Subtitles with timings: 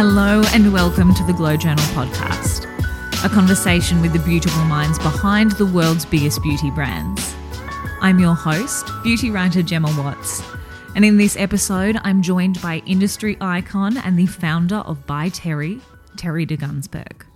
[0.00, 2.66] Hello and welcome to the Glow Journal podcast,
[3.24, 7.34] a conversation with the beautiful minds behind the world's biggest beauty brands.
[8.00, 10.40] I'm your host, beauty writer Gemma Watts,
[10.94, 15.80] and in this episode, I'm joined by industry icon and the founder of By Terry,
[16.16, 17.26] Terry de Gunzburg.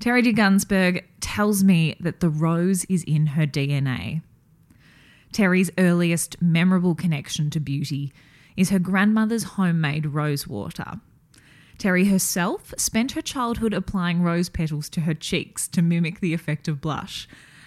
[0.00, 4.20] Terry de Gunzburg tells me that the rose is in her DNA.
[5.32, 8.12] Terry's earliest memorable connection to beauty
[8.54, 11.00] is her grandmother's homemade rose water.
[11.82, 16.68] Terry herself spent her childhood applying rose petals to her cheeks to mimic the effect
[16.68, 17.26] of blush.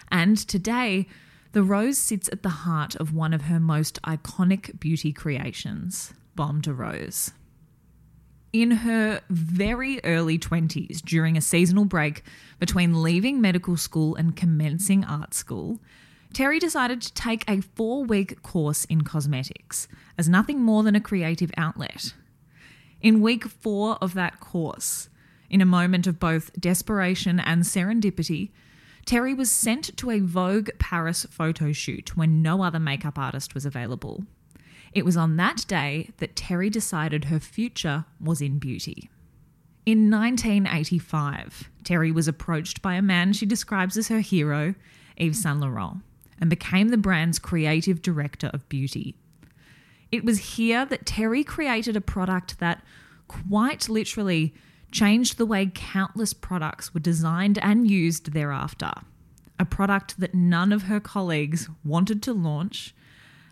[0.09, 1.09] And today,
[1.51, 6.61] the rose sits at the heart of one of her most iconic beauty creations, Baume
[6.61, 7.31] de Rose.
[8.53, 12.23] In her very early 20s, during a seasonal break
[12.57, 15.81] between leaving medical school and commencing art school,
[16.31, 21.01] Terry decided to take a four week course in cosmetics as nothing more than a
[21.01, 22.13] creative outlet.
[23.01, 25.10] In week four of that course,
[25.49, 28.52] in a moment of both desperation and serendipity,
[29.05, 33.65] Terry was sent to a Vogue Paris photo shoot when no other makeup artist was
[33.65, 34.26] available.
[34.91, 39.09] It was on that day that Terry decided her future was in beauty.
[39.85, 44.74] In 1985, Terry was approached by a man she describes as her hero,
[45.18, 46.02] Yves Saint Laurent,
[46.41, 49.15] and became the brand's creative director of beauty.
[50.11, 52.84] It was here that Terry created a product that,
[53.27, 54.53] quite literally,
[54.91, 58.91] changed the way countless products were designed and used thereafter.
[59.59, 62.93] A product that none of her colleagues wanted to launch,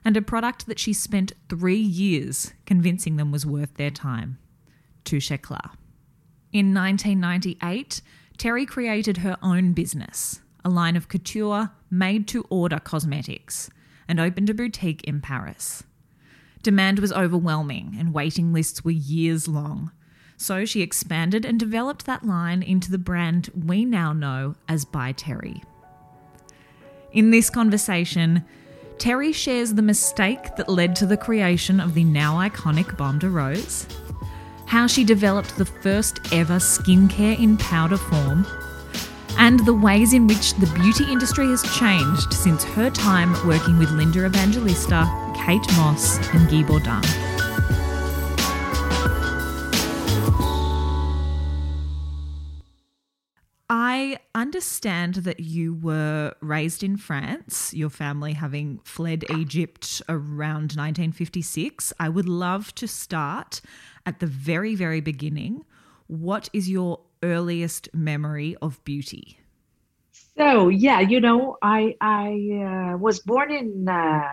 [0.06, 4.38] and a product that she spent three years convincing them was worth their time.
[5.04, 5.32] Touche.
[5.32, 8.02] In 1998,
[8.38, 13.70] Terry created her own business, a line of couture, made to order cosmetics,
[14.08, 15.84] and opened a boutique in Paris.
[16.64, 19.92] Demand was overwhelming and waiting lists were years long.
[20.38, 25.12] So she expanded and developed that line into the brand we now know as By
[25.12, 25.62] Terry.
[27.12, 28.44] In this conversation,
[28.98, 33.30] Terry shares the mistake that led to the creation of the now iconic Baume de
[33.30, 33.86] Rose,
[34.66, 38.48] how she developed the first ever skincare in powder form,
[39.38, 43.92] and the ways in which the beauty industry has changed since her time working with
[43.92, 47.02] Linda Evangelista, Kate Moss, and Guy Bourdin.
[53.70, 61.94] I understand that you were raised in France, your family having fled Egypt around 1956.
[62.00, 63.62] I would love to start
[64.06, 65.66] at the very, very beginning.
[66.08, 69.40] What is your earliest memory of beauty?
[70.38, 74.24] So yeah, you know, I I uh, was born in uh,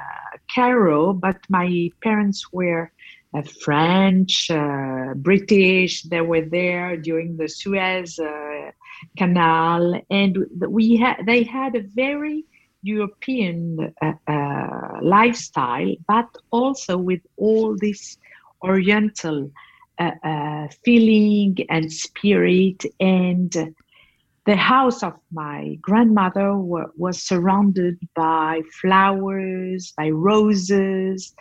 [0.55, 2.91] Cairo, but my parents were
[3.35, 6.03] uh, French, uh, British.
[6.05, 8.71] They were there during the Suez uh,
[9.19, 12.45] Canal, and we had they had a very
[12.83, 18.17] European uh, lifestyle, but also with all this
[18.63, 19.51] Oriental
[20.83, 23.75] feeling and spirit and
[24.47, 31.35] the house of my grandmother was surrounded by flowers, by roses,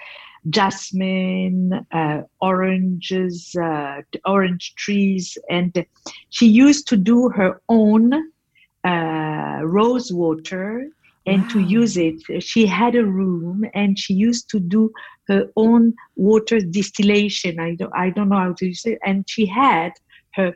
[0.49, 5.85] jasmine, uh, oranges, uh, orange trees, and
[6.29, 8.13] she used to do her own
[8.83, 10.87] uh, rose water
[11.25, 11.49] and wow.
[11.49, 12.15] to use it.
[12.41, 14.91] She had a room and she used to do
[15.27, 17.59] her own water distillation.
[17.59, 18.99] I don't, I don't know how to say it.
[19.05, 19.91] And she had
[20.35, 20.53] her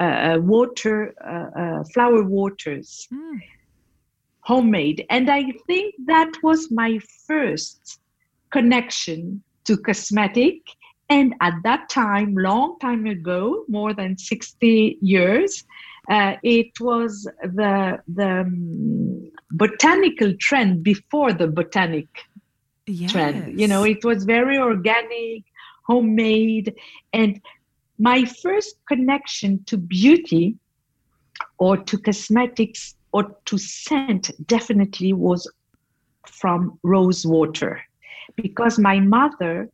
[0.00, 3.40] uh, uh, water, uh, uh, flower waters, mm.
[4.40, 5.06] homemade.
[5.08, 8.00] And I think that was my first
[8.50, 10.62] connection to cosmetic.
[11.08, 15.64] And at that time, long time ago, more than 60 years,
[16.10, 22.08] uh, it was the, the um, botanical trend before the botanic
[22.86, 23.12] yes.
[23.12, 23.60] trend.
[23.60, 25.44] You know, it was very organic,
[25.86, 26.74] homemade.
[27.12, 27.40] And
[27.98, 30.56] my first connection to beauty
[31.58, 35.50] or to cosmetics or to scent definitely was
[36.26, 37.80] from rose water.
[38.36, 39.68] Because my mother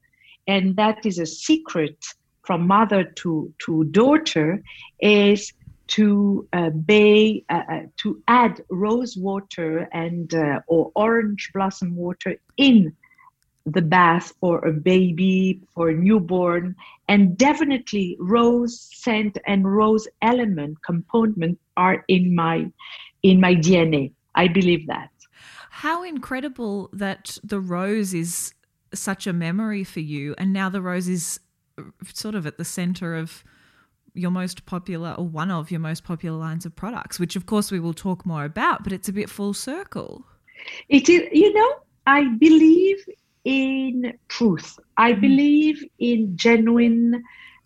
[0.46, 1.96] and that is a secret
[2.44, 4.62] from mother to, to daughter
[5.00, 5.52] is
[5.86, 12.36] to uh, bay, uh, uh, to add rose water and uh, or orange blossom water
[12.56, 12.94] in
[13.66, 16.74] the bath for a baby, for a newborn,
[17.08, 22.70] and definitely rose scent and rose element component are in my
[23.22, 24.12] in my DNA.
[24.34, 25.10] I believe that.
[25.70, 28.54] How incredible that the rose is
[28.94, 31.40] such a memory for you, and now the rose is
[31.78, 33.44] uh, sort of at the center of
[34.14, 37.70] your most popular or one of your most popular lines of products, which of course
[37.70, 40.24] we will talk more about, but it's a bit full circle.
[40.88, 41.74] It is, you know,
[42.06, 43.04] I believe
[43.44, 44.78] in truth.
[44.96, 45.20] I mm.
[45.20, 47.22] believe in genuine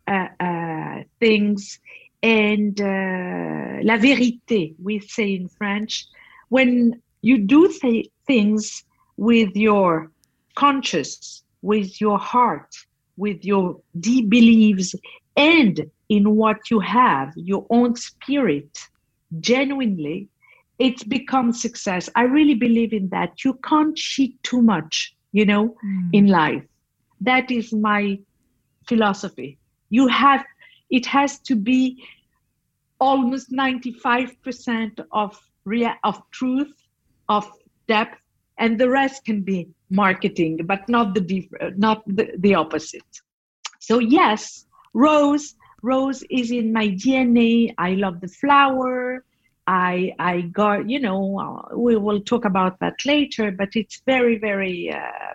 [0.06, 1.80] uh, uh, things
[2.22, 6.06] and uh, la vérité, we say in French.
[6.48, 8.84] When you do th- things
[9.16, 10.10] with your
[10.54, 12.74] conscience, with your heart,
[13.16, 14.94] with your deep beliefs,
[15.36, 18.78] and in what you have, your own spirit,
[19.40, 20.28] genuinely,
[20.78, 22.08] it's become success.
[22.14, 23.44] I really believe in that.
[23.44, 26.08] You can't cheat too much, you know, mm.
[26.12, 26.62] in life.
[27.20, 28.18] That is my
[28.86, 29.58] philosophy.
[29.90, 30.44] You have,
[30.90, 32.02] it has to be
[33.00, 36.72] almost 95% of rea- of truth,
[37.28, 37.50] of
[37.88, 38.16] depth,
[38.58, 43.12] and the rest can be marketing, but not the def- not the, the opposite.
[43.80, 47.74] So yes, rose rose is in my DNA.
[47.76, 49.24] I love the flower.
[49.66, 54.92] I I got you know we will talk about that later, but it's very very
[54.92, 55.34] uh,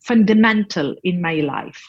[0.00, 1.84] fundamental in my life.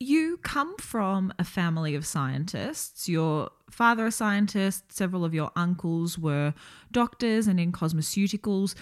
[0.00, 3.08] You come from a family of scientists.
[3.08, 4.90] Your father a scientist.
[4.90, 6.54] Several of your uncles were
[6.90, 8.74] doctors and in cosmeceuticals.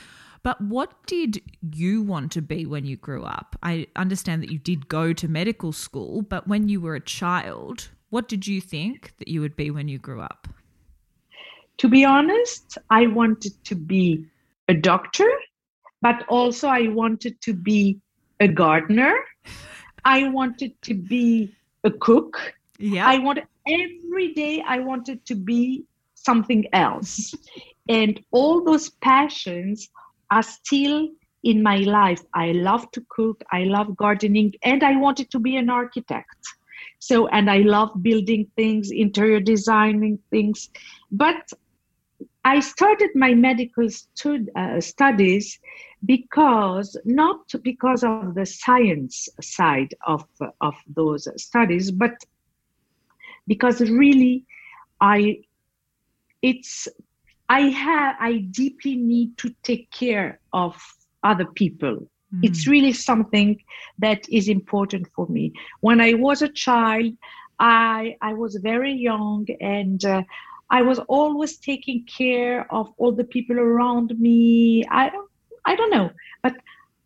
[0.43, 3.57] But what did you want to be when you grew up?
[3.63, 7.91] I understand that you did go to medical school, but when you were a child,
[8.09, 10.49] what did you think that you would be when you grew up?
[11.81, 14.27] To be honest, I wanted to be
[14.69, 15.31] a doctor,
[16.03, 17.99] but also I wanted to be
[18.39, 19.15] a gardener.
[20.05, 21.55] I wanted to be
[21.85, 22.53] a cook.
[22.79, 23.09] Yeah.
[23.09, 27.33] I wanted every day I wanted to be something else.
[27.89, 29.89] and all those passions
[30.31, 31.09] are still
[31.45, 32.21] in my life.
[32.35, 36.45] I love to cook, I love gardening, and I wanted to be an architect.
[36.99, 40.69] So, and I love building things, interior designing things.
[41.11, 41.51] But
[42.45, 45.59] I started my medical stud, uh, studies
[46.07, 50.25] because not because of the science side of
[50.61, 52.15] of those studies, but
[53.47, 54.47] because really,
[55.01, 55.43] I
[56.41, 56.89] it's
[57.49, 60.81] I have I deeply need to take care of
[61.23, 62.09] other people.
[62.35, 62.41] Mm.
[62.43, 63.61] It's really something
[63.99, 65.53] that is important for me.
[65.81, 67.13] When I was a child,
[67.59, 70.23] I I was very young and uh,
[70.71, 74.85] I was always taking care of all the people around me.
[74.91, 75.31] I don't
[75.65, 76.11] I don't know,
[76.43, 76.55] but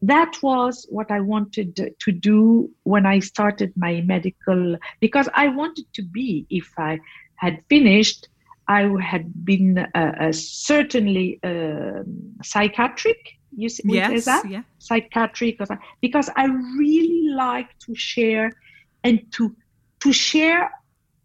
[0.03, 5.87] that was what I wanted to do when I started my medical because I wanted
[5.95, 7.01] to be if I
[7.37, 8.29] had finished
[8.69, 12.03] I had been uh, uh, certainly uh,
[12.43, 13.19] psychiatric.
[13.57, 14.49] You see, yes, that?
[14.49, 14.63] Yeah.
[14.79, 15.59] Psychiatric,
[16.01, 16.47] because I
[16.79, 18.53] really like to share
[19.05, 19.55] and to
[20.01, 20.71] to share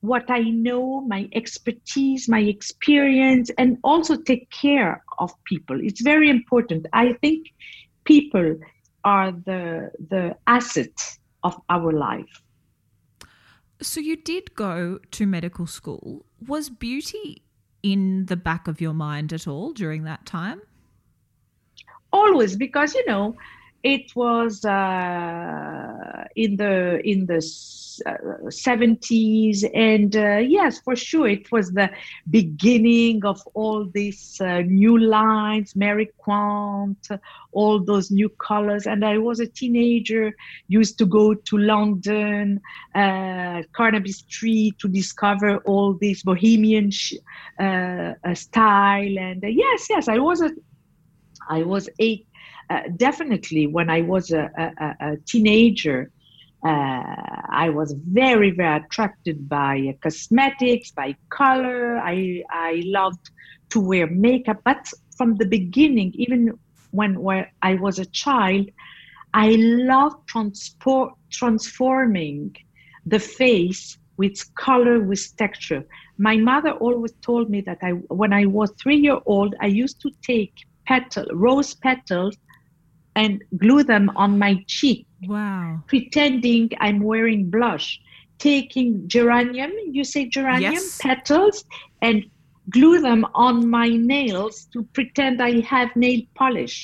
[0.01, 5.79] what I know, my expertise, my experience, and also take care of people.
[5.81, 6.85] It's very important.
[6.93, 7.47] I think
[8.05, 8.57] people
[9.03, 12.41] are the the asset of our life.
[13.81, 16.25] So you did go to medical school.
[16.45, 17.43] Was beauty
[17.81, 20.61] in the back of your mind at all during that time?
[22.11, 23.35] Always, because you know,
[23.83, 27.37] it was uh, in the in the
[28.05, 31.89] uh, seventies, and uh, yes, for sure, it was the
[32.29, 37.07] beginning of all these uh, new lines, Mary Quant,
[37.51, 38.85] all those new colors.
[38.85, 40.33] And I was a teenager,
[40.67, 42.61] used to go to London,
[42.95, 47.13] uh, Carnaby Street, to discover all this bohemian sh-
[47.59, 49.17] uh, style.
[49.19, 50.51] And yes, yes, I was a
[51.49, 52.27] I was eight
[52.69, 56.11] uh, definitely when I was a, a, a teenager,
[56.63, 56.69] uh,
[57.49, 61.97] I was very, very attracted by cosmetics, by color.
[61.97, 63.29] I, I loved
[63.69, 64.61] to wear makeup.
[64.65, 66.59] But from the beginning, even
[66.91, 68.69] when, when I was a child,
[69.33, 72.55] I loved transport, transforming
[73.05, 75.85] the face with color, with texture.
[76.17, 80.01] My mother always told me that I, when I was three year old, I used
[80.01, 80.53] to take
[80.85, 82.35] petal, rose petals
[83.19, 85.05] and glue them on my cheek.
[85.27, 85.83] Wow.
[85.87, 87.99] Pretending I'm wearing blush.
[88.37, 90.97] Taking geranium, you say geranium yes.
[91.01, 91.65] petals,
[92.01, 92.23] and
[92.69, 96.77] glue them on my nails to pretend I have nail polish.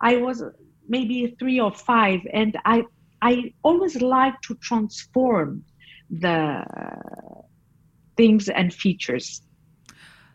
[0.00, 0.42] I was
[0.88, 2.84] maybe three or five, and I
[3.30, 5.64] I always like to transform
[6.10, 6.36] the
[8.16, 9.42] things and features.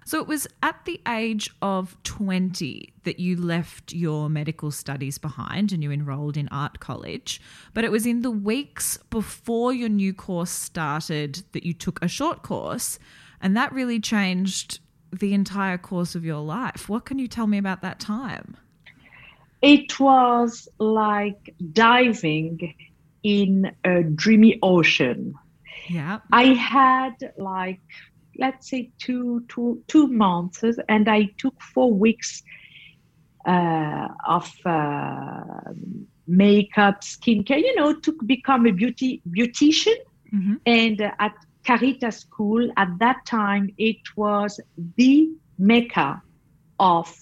[0.07, 5.73] So it was at the age of 20 that you left your medical studies behind
[5.73, 7.41] and you enrolled in art college.
[7.73, 12.07] But it was in the weeks before your new course started that you took a
[12.07, 12.99] short course,
[13.41, 14.79] and that really changed
[15.11, 16.87] the entire course of your life.
[16.87, 18.55] What can you tell me about that time?
[19.61, 22.73] It was like diving
[23.23, 25.35] in a dreamy ocean.
[25.89, 26.19] Yeah.
[26.31, 27.81] I had like
[28.37, 32.43] let's say two two two months, and I took four weeks
[33.45, 35.73] uh, of uh,
[36.27, 37.61] makeup, skincare.
[37.61, 39.95] You know, to become a beauty beautician.
[40.33, 40.55] Mm-hmm.
[40.65, 41.33] And at
[41.65, 44.59] Carita's School at that time, it was
[44.97, 46.21] the mecca
[46.79, 47.13] of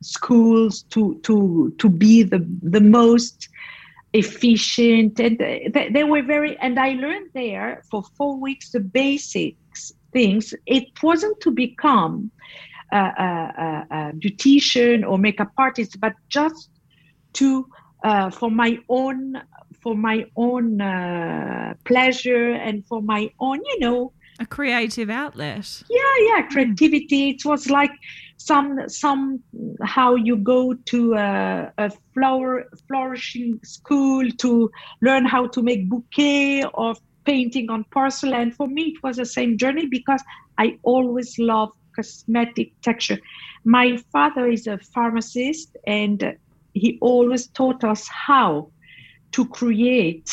[0.00, 3.48] schools to to to be the the most
[4.14, 9.58] efficient and they, they were very and i learned there for four weeks the basics
[10.18, 12.14] things it wasn't to become
[13.00, 16.70] a, a, a beautician or makeup artist but just
[17.38, 17.48] to
[18.08, 19.20] uh, for my own
[19.82, 25.66] for my own uh, pleasure and for my own you know a creative outlet
[25.98, 26.52] yeah yeah hmm.
[26.52, 27.34] creativity mm.
[27.34, 27.94] it was like
[28.48, 29.22] some some
[29.94, 32.52] how you go to a, a flower
[32.86, 34.70] flourishing school to
[35.06, 36.94] learn how to make bouquet or
[37.28, 40.22] painting on porcelain for me it was the same journey because
[40.58, 43.18] i always loved cosmetic texture
[43.64, 46.34] my father is a pharmacist and
[46.74, 48.70] he always taught us how
[49.32, 50.30] to create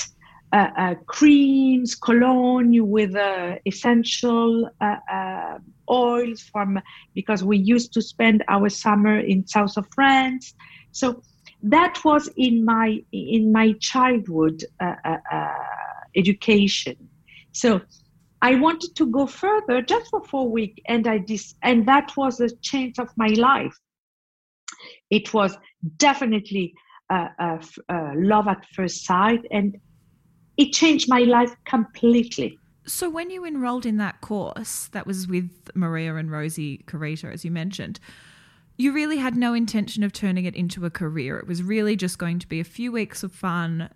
[0.53, 5.57] uh, uh, creams, cologne with uh, essential uh, uh,
[5.91, 6.79] oils from
[7.13, 10.53] because we used to spend our summer in south of France.
[10.91, 11.21] So
[11.63, 14.95] that was in my in my childhood uh,
[16.15, 16.95] education.
[17.51, 17.81] So
[18.41, 22.39] I wanted to go further just for four weeks, and I dis- and that was
[22.39, 23.75] a change of my life.
[25.09, 25.57] It was
[25.97, 26.73] definitely
[27.09, 27.57] uh, uh,
[27.89, 29.77] uh, love at first sight, and
[30.57, 32.57] it changed my life completely.
[32.85, 37.43] So, when you enrolled in that course, that was with Maria and Rosy Carita, as
[37.43, 37.99] you mentioned,
[38.77, 41.39] you really had no intention of turning it into a career.
[41.39, 43.89] It was really just going to be a few weeks of fun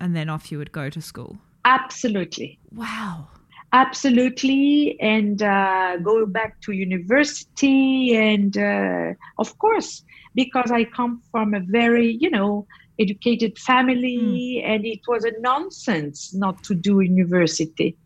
[0.00, 1.38] and then off you would go to school.
[1.64, 2.58] Absolutely.
[2.74, 3.28] Wow.
[3.72, 4.98] Absolutely.
[5.00, 8.16] And uh, go back to university.
[8.16, 10.02] And uh, of course,
[10.34, 12.66] because I come from a very, you know,
[12.98, 14.68] educated family, mm.
[14.68, 17.96] and it was a nonsense not to do university.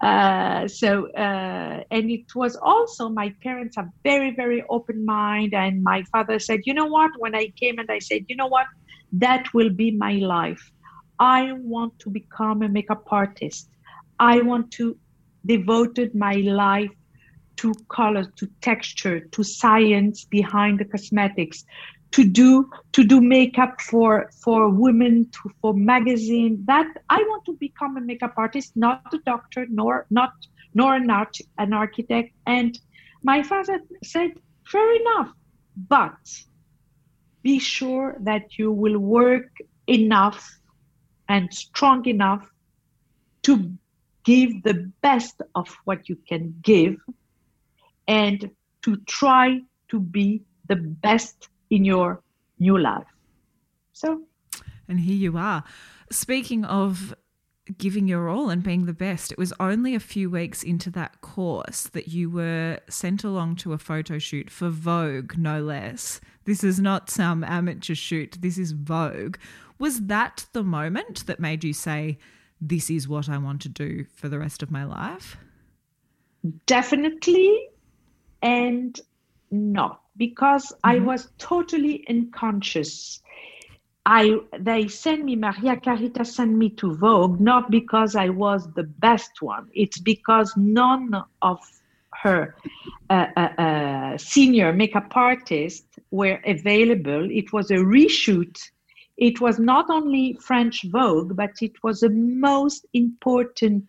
[0.00, 5.82] Uh, so, uh, and it was also my parents are very, very open mind, and
[5.82, 7.10] my father said, you know what?
[7.18, 8.66] When I came and I said, you know what,
[9.12, 10.70] that will be my life.
[11.18, 13.68] I want to become a makeup artist.
[14.18, 14.96] I want to
[15.46, 16.90] devoted my life
[17.56, 21.64] to color, to texture, to science behind the cosmetics,
[22.12, 27.52] to do to do makeup for for women to for magazine that i want to
[27.54, 30.32] become a makeup artist not a doctor nor not
[30.74, 32.78] nor an art an architect and
[33.22, 34.30] my father said
[34.66, 35.30] fair enough
[35.76, 36.18] but
[37.42, 39.50] be sure that you will work
[39.86, 40.58] enough
[41.28, 42.50] and strong enough
[43.42, 43.70] to
[44.24, 46.96] give the best of what you can give
[48.06, 48.50] and
[48.82, 52.22] to try to be the best in your
[52.58, 53.06] new life.
[53.92, 54.22] So,
[54.88, 55.64] and here you are.
[56.10, 57.14] Speaking of
[57.76, 61.20] giving your all and being the best, it was only a few weeks into that
[61.20, 66.20] course that you were sent along to a photo shoot for Vogue, no less.
[66.44, 69.36] This is not some amateur shoot, this is Vogue.
[69.78, 72.18] Was that the moment that made you say,
[72.60, 75.36] This is what I want to do for the rest of my life?
[76.66, 77.68] Definitely,
[78.42, 78.98] and
[79.50, 80.90] not because mm-hmm.
[80.90, 83.22] I was totally unconscious.
[84.06, 88.84] I they sent me Maria Carita sent me to Vogue not because I was the
[88.84, 89.68] best one.
[89.74, 91.58] It's because none of
[92.22, 92.56] her
[93.10, 97.30] uh, uh, uh, senior makeup artists were available.
[97.30, 98.58] It was a reshoot.
[99.18, 103.84] It was not only French Vogue, but it was the most important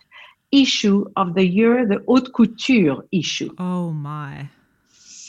[0.51, 3.53] issue of the year, the haute couture issue.
[3.59, 4.49] Oh my!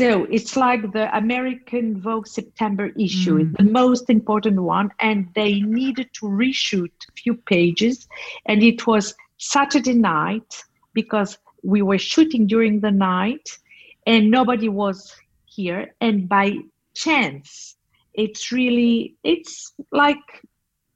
[0.00, 3.57] So it's like the American Vogue September issue, mm.
[3.59, 8.09] the most important one, and they needed to reshoot a few pages,
[8.47, 10.64] and it was Saturday night
[10.95, 13.59] because we were shooting during the night,
[14.07, 15.14] and nobody was
[15.45, 16.57] here, and by
[16.95, 17.76] chance,
[18.14, 20.43] it's really it's like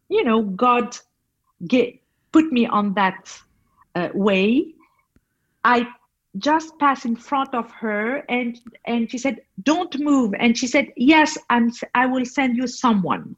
[0.09, 0.97] you know God
[1.67, 2.01] get
[2.33, 3.41] put me on that
[3.95, 4.75] uh, way.
[5.63, 5.87] I
[6.39, 10.35] just passed in front of her and and she said don't move.
[10.39, 13.37] And she said yes i'm i will send you someone.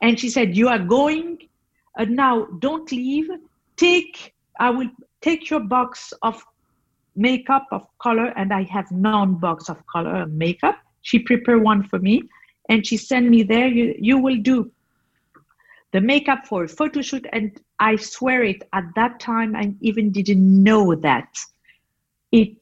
[0.00, 1.38] And she said you are going
[1.98, 3.28] uh, now don't leave.
[3.76, 6.44] Take i will take your box of
[7.16, 10.78] makeup of color and i have non box of color makeup.
[11.02, 12.22] She prepared one for me
[12.68, 14.70] and she sent me there you you will do
[15.92, 20.10] the makeup for a photo shoot and i swear it at that time i even
[20.10, 21.28] didn't know that
[22.32, 22.56] it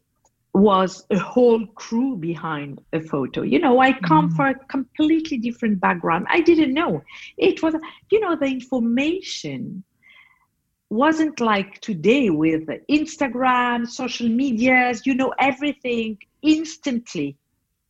[0.57, 3.43] was a whole crew behind a photo.
[3.43, 4.37] You know, I come mm.
[4.37, 6.27] for a completely different background.
[6.31, 7.03] I didn't know.
[7.37, 7.75] It was,
[8.11, 9.85] you know, the information
[10.89, 17.37] wasn't like today with Instagram, social medias, you know, everything instantly.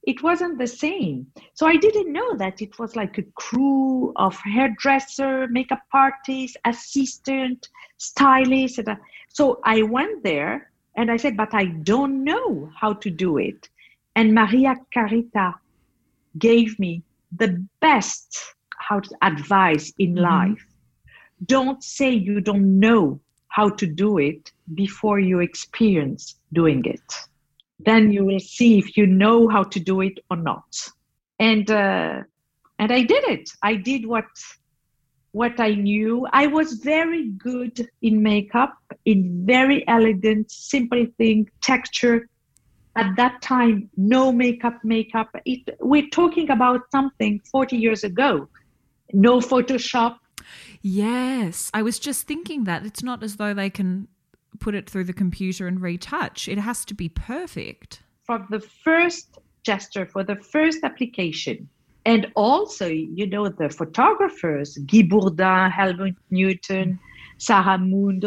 [0.07, 1.27] It wasn't the same.
[1.55, 7.69] So I didn't know that it was like a crew of hairdresser, makeup artist, assistant,
[7.99, 8.81] stylist.
[9.29, 13.69] So I went there and I said, but I don't know how to do it.
[14.15, 15.55] And Maria Carita
[16.39, 17.03] gave me
[17.37, 20.23] the best how to advice in mm-hmm.
[20.23, 20.67] life.
[21.45, 27.13] Don't say you don't know how to do it before you experience doing it.
[27.79, 30.67] Then you will see if you know how to do it or not.
[31.39, 32.23] And uh,
[32.79, 33.51] and I did it.
[33.63, 34.27] I did what
[35.33, 36.27] what I knew.
[36.33, 42.29] I was very good in makeup, in very elegant, simple thing, texture.
[42.97, 45.29] At that time, no makeup, makeup.
[45.45, 48.49] It, we're talking about something 40 years ago.
[49.13, 50.17] No Photoshop.
[50.81, 52.87] Yes, I was just thinking that.
[52.87, 54.09] It's not as though they can
[54.57, 56.49] put it through the computer and retouch.
[56.49, 58.03] It has to be perfect.
[58.25, 61.69] For the first gesture, for the first application,
[62.05, 67.01] and also, you know, the photographers, Guy Bourdin, Helmut Newton,
[67.39, 68.21] Sarah Moon,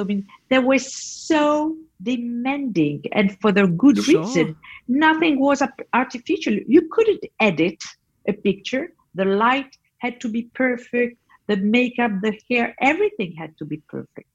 [0.49, 4.21] they were so demanding and for the good sure.
[4.21, 4.55] reason.
[4.87, 6.53] Nothing was artificial.
[6.67, 7.81] You couldn't edit
[8.27, 8.93] a picture.
[9.15, 11.17] The light had to be perfect.
[11.47, 14.29] The makeup, the hair, everything had to be perfect.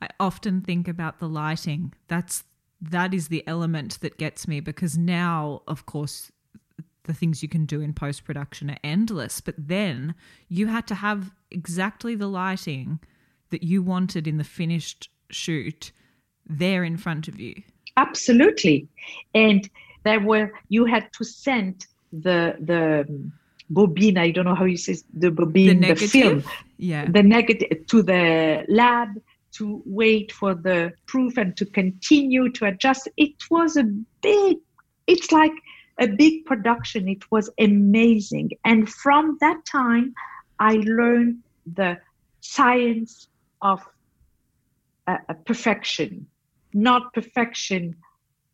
[0.00, 1.92] I often think about the lighting.
[2.08, 2.44] That's
[2.80, 6.30] that is the element that gets me because now, of course,
[7.04, 9.40] the things you can do in post production are endless.
[9.40, 10.14] But then
[10.48, 13.00] you had to have exactly the lighting
[13.50, 15.92] that you wanted in the finished shoot
[16.46, 17.62] there in front of you.
[17.96, 18.88] Absolutely.
[19.34, 19.68] And
[20.04, 23.06] there were you had to send the the
[23.72, 26.44] bobine, I don't know how you say the bobine, the, the film.
[26.76, 27.06] Yeah.
[27.10, 29.08] The negative to the lab
[29.54, 33.08] to wait for the proof and to continue to adjust.
[33.16, 33.84] It was a
[34.22, 34.58] big
[35.06, 35.52] it's like
[35.98, 37.08] a big production.
[37.08, 38.50] It was amazing.
[38.64, 40.14] And from that time,
[40.58, 41.98] I learned the
[42.40, 43.28] science
[43.62, 43.82] of
[45.06, 46.26] uh, uh, perfection,
[46.72, 47.96] not perfection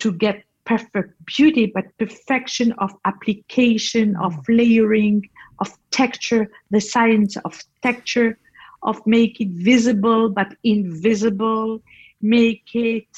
[0.01, 7.61] to get perfect beauty, but perfection of application, of layering, of texture, the science of
[7.83, 8.39] texture,
[8.83, 11.83] of make it visible but invisible,
[12.21, 13.09] make it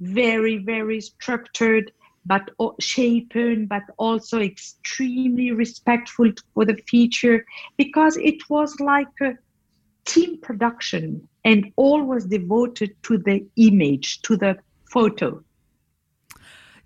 [0.00, 1.92] very, very structured
[2.26, 2.50] but
[2.80, 9.34] shapen, but also extremely respectful for the feature because it was like a
[10.04, 14.56] team production and all was devoted to the image, to the
[14.90, 15.42] photo.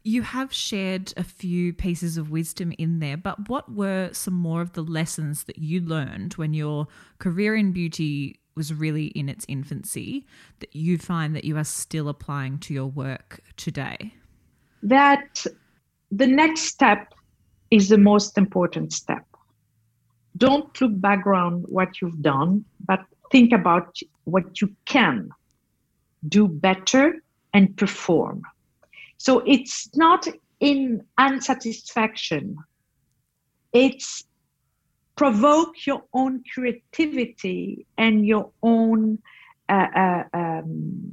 [0.03, 4.63] You have shared a few pieces of wisdom in there, but what were some more
[4.63, 6.87] of the lessons that you learned when your
[7.19, 10.27] career in beauty was really in its infancy
[10.61, 14.15] that you find that you are still applying to your work today?
[14.83, 15.45] that
[16.11, 17.15] the next step
[17.71, 19.25] is the most important step.
[20.37, 25.31] Don't look back background what you've done, but think about what you can
[26.29, 27.15] do better
[27.53, 28.43] and perform.
[29.21, 30.27] So it's not
[30.61, 32.57] in unsatisfaction.
[33.75, 34.25] It's
[35.15, 39.19] provoke your own creativity and your own
[39.69, 41.13] uh, uh, um,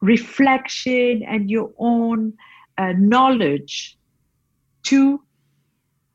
[0.00, 2.34] reflection and your own
[2.78, 3.98] uh, knowledge
[4.84, 5.20] to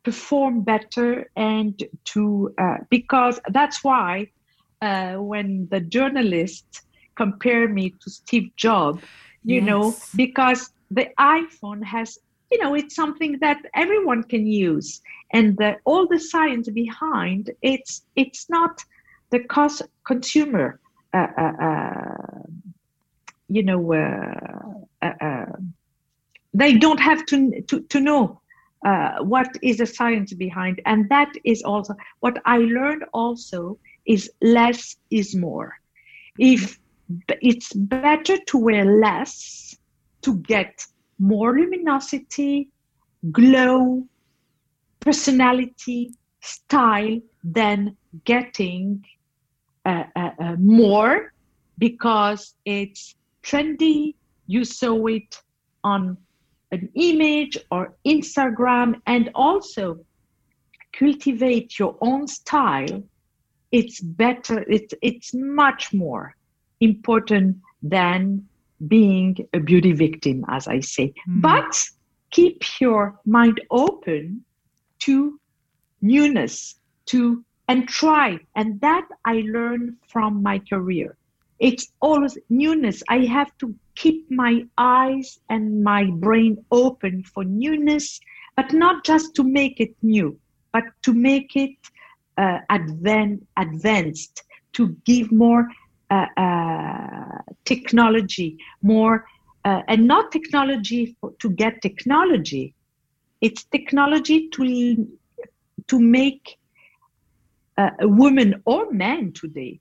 [0.04, 4.32] perform better and to uh, because that's why
[4.82, 6.84] uh, when the journalists
[7.18, 9.04] compare me to Steve Jobs,
[9.44, 9.66] you yes.
[9.66, 12.18] know, because the iPhone has
[12.52, 15.02] you know it's something that everyone can use
[15.34, 18.84] and the, all the science behind it's it's not
[19.30, 20.80] the cost consumer
[21.14, 22.40] uh, uh, uh
[23.50, 25.46] you know, uh, uh, uh,
[26.54, 28.40] they don't have to to, to know
[28.86, 33.04] uh, what is the science behind, and that is also what I learned.
[33.14, 35.76] Also, is less is more.
[36.38, 36.80] If
[37.42, 39.76] it's better to wear less
[40.22, 40.86] to get
[41.18, 42.70] more luminosity,
[43.32, 44.04] glow,
[45.00, 47.96] personality, style than
[48.26, 49.04] getting
[49.86, 51.34] uh, uh, uh, more
[51.78, 54.16] because it's trendy.
[54.48, 55.42] You saw it
[55.84, 56.18] on
[56.72, 59.98] an image or Instagram, and also
[60.94, 63.04] cultivate your own style.
[63.72, 64.64] It's better.
[64.68, 66.36] It's it's much more
[66.80, 68.48] important than
[68.88, 71.14] being a beauty victim, as I say.
[71.30, 71.42] Mm.
[71.42, 71.84] But
[72.32, 74.46] keep your mind open
[75.00, 75.40] to
[76.02, 76.76] newness,
[77.08, 78.40] to and try.
[78.56, 81.16] And that I learned from my career.
[81.60, 83.04] It's always newness.
[83.10, 88.20] I have to keep my eyes and my brain open for newness,
[88.56, 90.40] but not just to make it new,
[90.72, 91.76] but to make it
[92.38, 95.68] uh, advan- advanced, to give more
[96.10, 99.26] uh, uh, technology, more,
[99.66, 102.74] uh, and not technology for, to get technology.
[103.42, 105.08] It's technology to
[105.88, 106.58] to make
[107.78, 109.80] uh, a woman or man today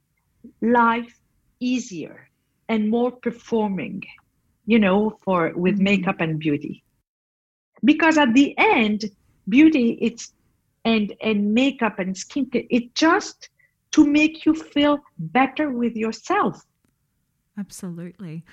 [0.62, 1.18] life
[1.60, 2.28] easier
[2.68, 4.02] and more performing
[4.66, 5.84] you know for with mm-hmm.
[5.84, 6.84] makeup and beauty
[7.84, 9.04] because at the end
[9.48, 10.32] beauty it's
[10.84, 13.50] and and makeup and skincare it just
[13.92, 16.64] to make you feel better with yourself
[17.59, 18.44] absolutely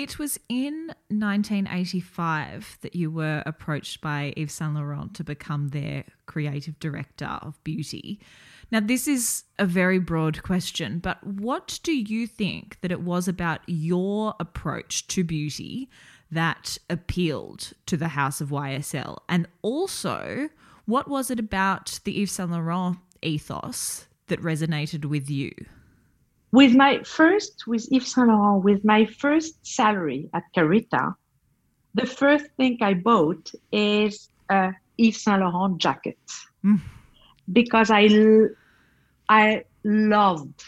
[0.00, 6.04] it was in 1985 that you were approached by Yves Saint Laurent to become their
[6.24, 8.18] creative director of beauty.
[8.72, 13.28] Now, this is a very broad question, but what do you think that it was
[13.28, 15.90] about your approach to beauty
[16.30, 19.18] that appealed to the House of YSL?
[19.28, 20.48] And also,
[20.86, 25.52] what was it about the Yves Saint Laurent ethos that resonated with you?
[26.52, 31.14] with my first with Yves Saint Laurent, with my first salary at Carita,
[31.94, 36.18] the first thing I bought is a Yves Saint Laurent jacket
[36.64, 36.80] mm.
[37.52, 38.08] because I
[39.28, 40.62] I loved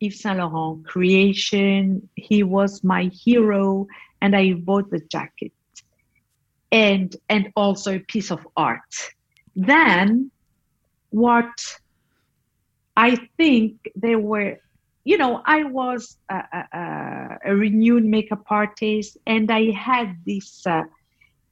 [0.00, 2.08] Yves Saint Laurent creation.
[2.14, 3.86] He was my hero,
[4.20, 5.52] and I bought the jacket
[6.70, 8.94] and and also a piece of art.
[9.54, 10.30] Then
[11.08, 11.78] what
[12.96, 14.58] I think they were,
[15.04, 20.84] you know, I was a, a, a renewed makeup artist, and I had this uh,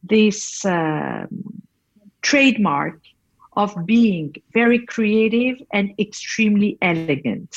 [0.02, 1.26] this uh,
[2.22, 3.00] trademark
[3.56, 7.54] of being very creative and extremely elegant.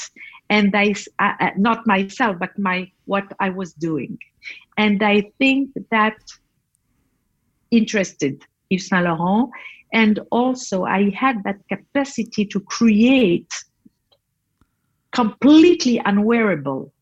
[0.49, 4.17] And I, uh, not myself, but my what I was doing,
[4.77, 6.17] and I think that
[7.71, 9.49] interested Yves Saint Laurent,
[9.93, 13.51] and also I had that capacity to create
[15.17, 16.93] completely unwearable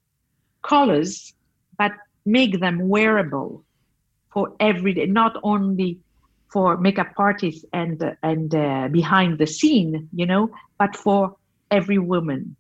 [0.62, 1.34] colors,
[1.78, 1.92] but
[2.26, 3.52] make them wearable
[4.32, 6.00] for every day, not only
[6.54, 10.44] for makeup parties and uh, and uh, behind the scene, you know,
[10.82, 11.36] but for
[11.72, 12.56] every woman.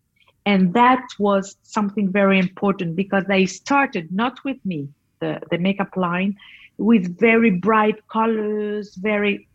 [0.45, 4.89] And that was something very important because they started not with me,
[5.21, 6.31] the, the makeup line,
[6.77, 9.47] with very bright colors, very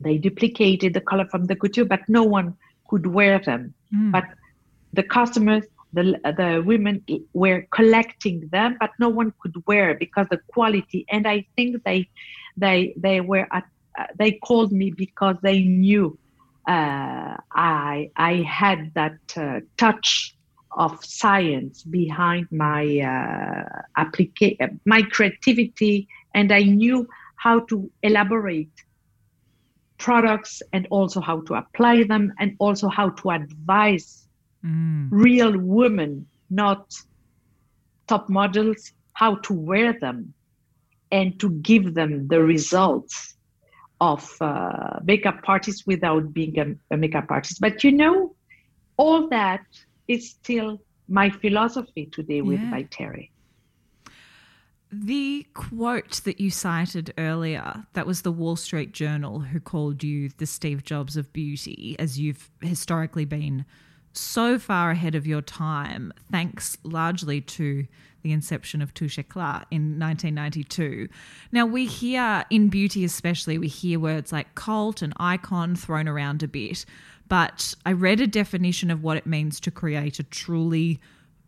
[0.00, 2.48] they duplicated the color from the couture, but no one
[2.88, 3.72] could wear them.
[3.94, 4.10] Mm.
[4.10, 4.24] But
[4.92, 10.40] the customers the the women were collecting them but no one could wear because the
[10.48, 11.04] quality.
[11.10, 12.08] And i think they
[12.56, 13.64] they they were at,
[13.98, 16.18] uh, they called me because they knew
[16.68, 20.34] uh, i i had that uh, touch
[20.74, 26.08] of science behind my uh, application my creativity.
[26.34, 28.72] And i knew how to elaborate
[29.98, 34.21] products and also how to apply them and also how to advise
[34.64, 35.08] mm.
[35.10, 36.94] real women, not
[38.06, 40.34] top models, how to wear them
[41.10, 43.34] and to give them the results
[44.00, 47.60] of uh, makeup artists without being a, a makeup artist.
[47.60, 48.34] But you know,
[48.96, 49.64] all that
[50.08, 52.70] is still my philosophy today with yeah.
[52.70, 53.30] By Terry.
[54.90, 60.30] The quote that you cited earlier, that was the Wall Street Journal who called you
[60.36, 63.64] the Steve Jobs of beauty, as you've historically been
[64.12, 67.86] so far ahead of your time, thanks largely to
[68.22, 71.08] the inception of Touche Eclat in 1992.
[71.50, 76.42] Now, we hear in beauty, especially, we hear words like cult and icon thrown around
[76.42, 76.84] a bit.
[77.28, 81.00] But I read a definition of what it means to create a truly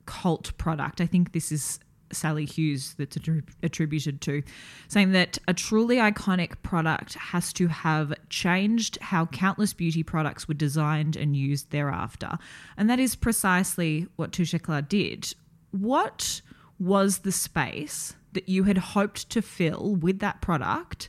[0.07, 1.01] cult product.
[1.01, 1.79] I think this is
[2.13, 3.17] Sali Hughes that's
[3.63, 4.43] attributed to,
[4.89, 10.55] saying that a truly iconic product has to have changed how countless beauty products were
[10.55, 12.39] designed and used thereafter.
[12.77, 15.35] And that is precisely what Touche Eclat did.
[15.71, 16.43] What
[16.79, 21.09] was the space that you had hoped to fill with that product?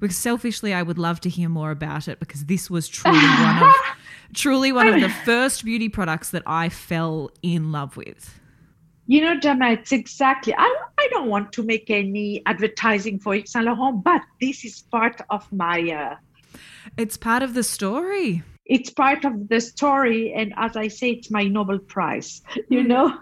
[0.00, 3.62] Because selfishly, I would love to hear more about it because this was truly one
[3.62, 3.74] of
[4.34, 8.40] truly one of the first beauty products that I fell in love with.
[9.06, 10.54] You know, Gemma, it's exactly.
[10.56, 14.82] I, I don't want to make any advertising for Yves Saint Laurent, but this is
[14.90, 15.80] part of my.
[15.90, 16.16] Uh,
[16.96, 18.42] it's part of the story.
[18.64, 22.42] It's part of the story, and as I say, it's my Nobel Prize.
[22.68, 22.88] You hmm.
[22.88, 23.18] know,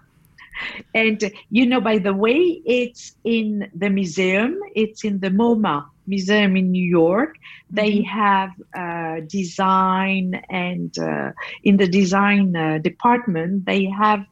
[0.95, 4.59] and you know, by the way, it's in the museum.
[4.75, 7.37] It's in the MoMA Museum in New York.
[7.71, 8.21] They mm-hmm.
[8.21, 11.33] have uh, design, and uh,
[11.65, 14.25] in the design uh, department, they have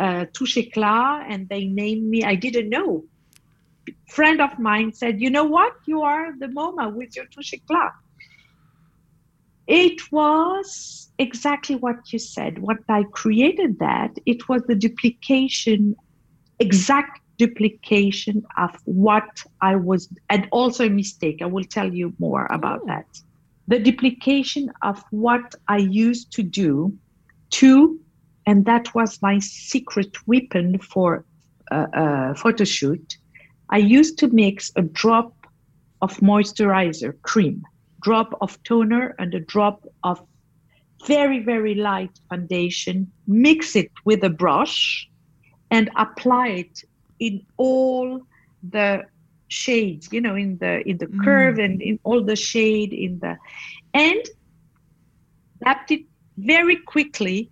[0.00, 2.24] uh, Touche Eclat, and they named me.
[2.24, 3.04] I didn't know.
[4.08, 5.72] Friend of mine said, "You know what?
[5.86, 7.92] You are the MoMA with your Touche Eclat."
[9.66, 12.58] It was exactly what you said.
[12.58, 15.94] What I created that it was the duplication,
[16.58, 21.38] exact duplication of what I was, and also a mistake.
[21.40, 23.06] I will tell you more about that.
[23.68, 26.98] The duplication of what I used to do
[27.58, 28.00] to,
[28.50, 31.24] and that was my secret weapon for
[31.70, 33.16] a, a photo shoot.
[33.68, 35.32] I used to mix a drop
[36.02, 37.62] of moisturizer cream
[38.02, 40.20] drop of toner and a drop of
[41.06, 45.08] very, very light foundation, mix it with a brush
[45.70, 46.82] and apply it
[47.18, 48.20] in all
[48.68, 49.04] the
[49.48, 51.24] shades, you know, in the in the mm.
[51.24, 53.36] curve and in all the shade in the
[53.94, 54.22] and
[55.64, 56.04] wrapped it
[56.38, 57.50] very quickly,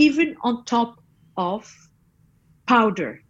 [0.00, 0.98] even on top
[1.36, 1.70] of
[2.66, 3.22] powder.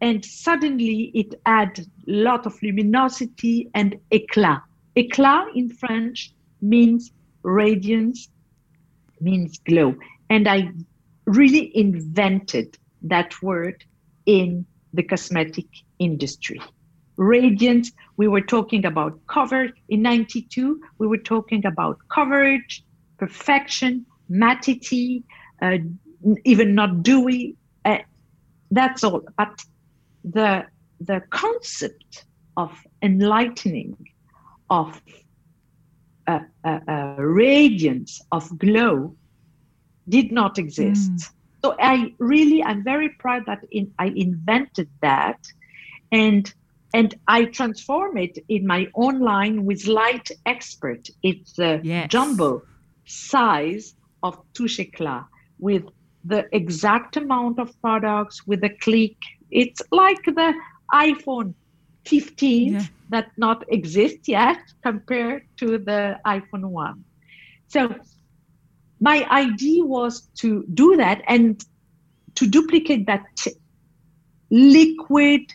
[0.00, 4.62] And suddenly it had a lot of luminosity and eclat.
[4.96, 6.32] Éclat in French
[6.62, 8.28] means radiance,
[9.20, 9.94] means glow.
[10.30, 10.70] And I
[11.26, 13.84] really invented that word
[14.24, 15.66] in the cosmetic
[15.98, 16.60] industry.
[17.16, 22.82] Radiance, we were talking about cover in 92, we were talking about coverage,
[23.18, 25.22] perfection, matity,
[25.60, 25.78] uh,
[26.44, 27.56] even not dewy.
[27.84, 27.98] Uh,
[28.70, 29.22] that's all.
[29.36, 29.62] But
[30.24, 30.66] the,
[31.00, 32.24] the concept
[32.56, 33.96] of enlightening
[34.70, 35.00] of
[36.26, 39.14] a, a, radiance of glow
[40.08, 41.12] did not exist.
[41.12, 41.30] Mm.
[41.64, 45.40] So I really, I'm very proud that in, I invented that,
[46.12, 46.52] and
[46.92, 51.08] and I transform it in my own line with Light Expert.
[51.24, 52.08] It's a yes.
[52.08, 52.62] jumbo
[53.04, 55.24] size of Touche Eclat
[55.58, 55.82] with
[56.24, 59.16] the exact amount of products with a click.
[59.50, 60.54] It's like the
[60.92, 61.54] iPhone
[62.06, 62.82] 15 yeah.
[63.10, 67.04] that not exist yet compared to the iPhone 1.
[67.68, 67.94] So
[69.00, 71.62] my idea was to do that and
[72.36, 73.24] to duplicate that
[74.50, 75.52] liquid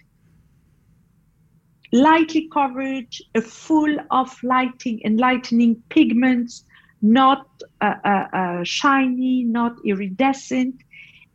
[1.91, 6.65] lightly coverage, a full of lighting, enlightening pigments,
[7.01, 7.47] not
[7.81, 10.75] uh, uh, uh, shiny, not iridescent,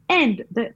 [0.09, 0.75] and the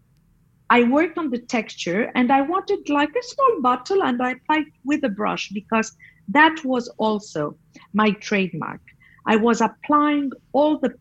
[0.70, 4.66] I worked on the texture and I wanted like a small bottle and I applied
[4.84, 5.96] with a brush because
[6.28, 7.56] that was also
[7.94, 8.80] my trademark.
[9.26, 10.94] I was applying all the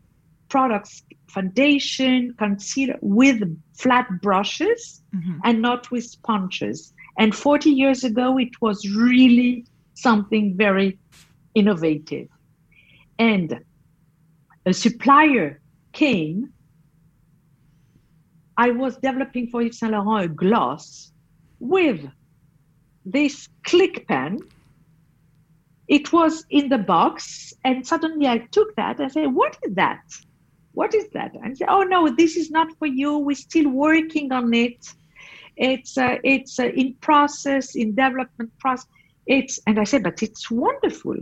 [0.47, 3.41] products, foundation, concealer with
[3.75, 5.39] flat brushes mm-hmm.
[5.43, 6.93] and not with sponges.
[7.17, 10.97] And 40 years ago, it was really something very
[11.55, 12.29] innovative.
[13.19, 13.59] And
[14.67, 15.61] a supplier
[15.93, 16.53] came
[18.57, 21.11] I was developing for Yves Saint Laurent a gloss
[21.59, 22.01] with
[23.05, 24.39] this click pen.
[25.87, 30.01] It was in the box, and suddenly I took that and said, What is that?
[30.73, 31.31] What is that?
[31.35, 33.19] And said, Oh no, this is not for you.
[33.19, 34.91] We're still working on it.
[35.55, 38.87] It's uh, it's uh, in process, in development process.
[39.27, 41.17] It's and I said, but it's wonderful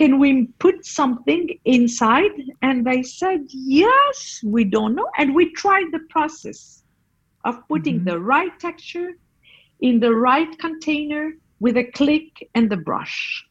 [0.00, 2.32] can we put something inside?
[2.62, 5.06] And they said, yes, we don't know.
[5.18, 6.82] And we tried the process
[7.44, 8.08] of putting mm-hmm.
[8.08, 9.10] the right texture
[9.80, 13.44] in the right container with a click and the brush.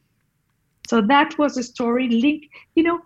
[0.87, 2.45] So that was a story link.
[2.73, 2.99] You know,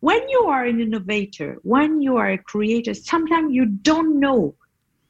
[0.00, 4.54] when you are an innovator, when you are a creator, sometimes you don't know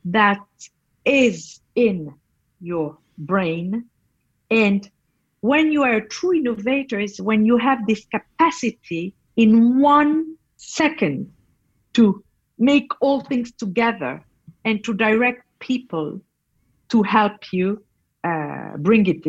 [0.06, 0.40] that
[1.04, 2.12] is in
[2.60, 3.84] your brain.
[4.50, 4.90] And
[5.40, 11.32] when you are a true innovator is when you have this capacity in one second
[11.94, 12.22] to
[12.58, 14.22] make all things together
[14.64, 16.20] and to direct people
[16.90, 17.82] to help you
[18.24, 19.22] uh, bring it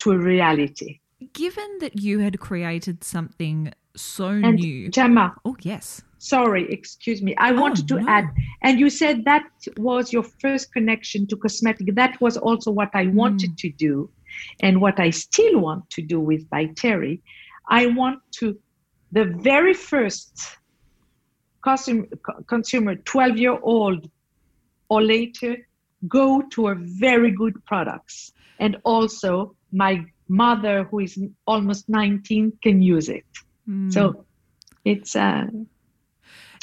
[0.00, 1.00] to a reality.
[1.32, 4.88] given that you had created something so and new.
[4.88, 6.02] Gemma, oh, yes.
[6.18, 7.34] sorry, excuse me.
[7.36, 8.08] I wanted to no.
[8.08, 8.26] add,
[8.62, 9.44] and you said that
[9.76, 11.94] was your first connection to cosmetic.
[11.94, 14.10] That was also what I wanted to do,
[14.60, 17.22] and what I still want to do with by Terry.
[17.68, 18.58] I want to,
[19.12, 20.56] the very first
[21.62, 22.06] consumer,
[22.46, 24.10] consumer 12 year old
[24.88, 25.56] or later,
[26.08, 28.32] go to a very good products.
[28.58, 33.24] And also, my mother, who is almost 19, can use it.
[33.90, 34.24] So
[34.84, 35.46] it's uh,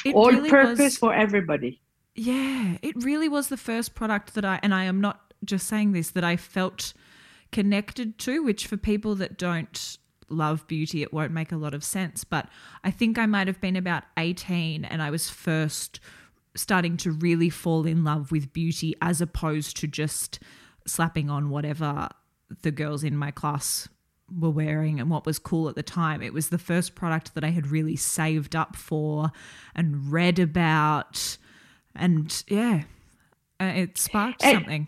[0.03, 1.81] It all really purpose was- for everybody.
[2.15, 5.91] Yeah, it really was the first product that I, and I am not just saying
[5.91, 6.93] this, that I felt
[7.51, 9.97] connected to, which for people that don't
[10.29, 12.23] love beauty, it won't make a lot of sense.
[12.23, 12.47] But
[12.83, 15.99] I think I might have been about 18 and I was first
[16.55, 20.39] starting to really fall in love with beauty as opposed to just
[20.85, 22.09] slapping on whatever
[22.61, 23.87] the girls in my class
[24.37, 26.21] were wearing and what was cool at the time.
[26.21, 29.31] It was the first product that I had really saved up for
[29.75, 31.37] and read about.
[31.95, 32.83] And yeah,
[33.61, 34.87] uh, it sparked And- something.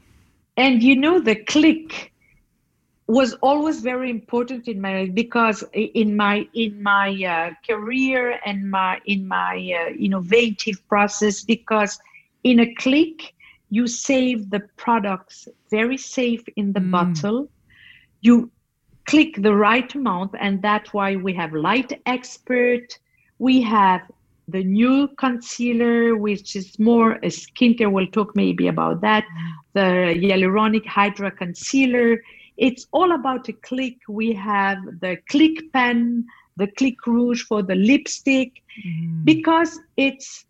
[0.57, 2.08] and you know the click
[3.09, 8.69] was always very important in my life because in my in my uh, career and
[8.71, 11.99] my in my uh, innovative process because
[12.43, 13.33] in a click
[13.69, 16.81] you save the products very safe in the Mm.
[16.81, 17.49] bottle.
[18.21, 18.51] You
[19.07, 22.99] click the right amount and that's why we have light expert.
[23.39, 24.01] We have
[24.47, 27.91] the new concealer which is more a skincare.
[27.91, 29.25] We'll talk maybe about that.
[29.73, 32.17] The hyaluronic hydra concealer
[32.67, 36.25] it's all about a click we have the click pen
[36.57, 38.51] the click rouge for the lipstick
[38.85, 39.25] Mm.
[39.25, 40.45] because it's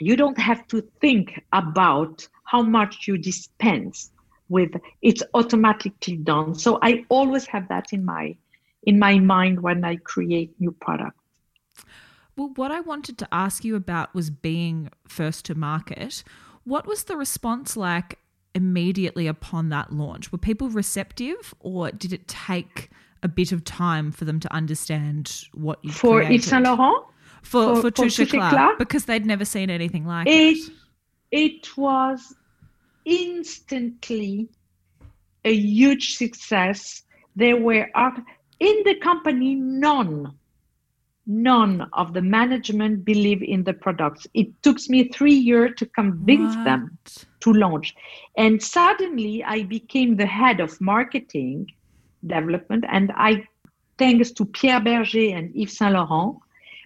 [0.00, 2.14] you don't have to think about
[2.52, 4.10] how much you dispense
[4.48, 8.24] with it's automatically done so i always have that in my
[8.90, 11.22] in my mind when i create new products
[12.36, 16.22] Well, what I wanted to ask you about was being first to market.
[16.64, 18.18] What was the response like
[18.56, 20.32] immediately upon that launch?
[20.32, 22.90] Were people receptive or did it take
[23.22, 26.34] a bit of time for them to understand what you for created?
[26.40, 27.04] Yves Saint Laurent
[27.42, 28.78] for, for- for, Touche Eclat?
[28.78, 30.72] because they'd never seen anything like it it.
[31.30, 32.34] it was
[33.04, 34.48] instantly
[35.44, 37.02] a huge success
[37.36, 37.88] there were
[38.58, 40.34] in the company none
[41.26, 46.54] none of the management believe in the products it took me three years to convince
[46.64, 46.96] them
[47.40, 47.94] to launch.
[48.36, 51.72] And suddenly I became the head of marketing
[52.24, 52.84] development.
[52.88, 53.46] And I,
[53.98, 56.38] thanks to Pierre Bergé and Yves Saint Laurent,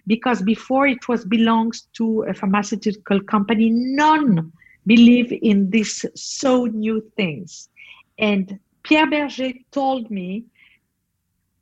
[0.07, 4.51] because before it was belongs to a pharmaceutical company, none
[4.87, 7.69] believe in this so new things.
[8.17, 10.45] And Pierre Bergé told me,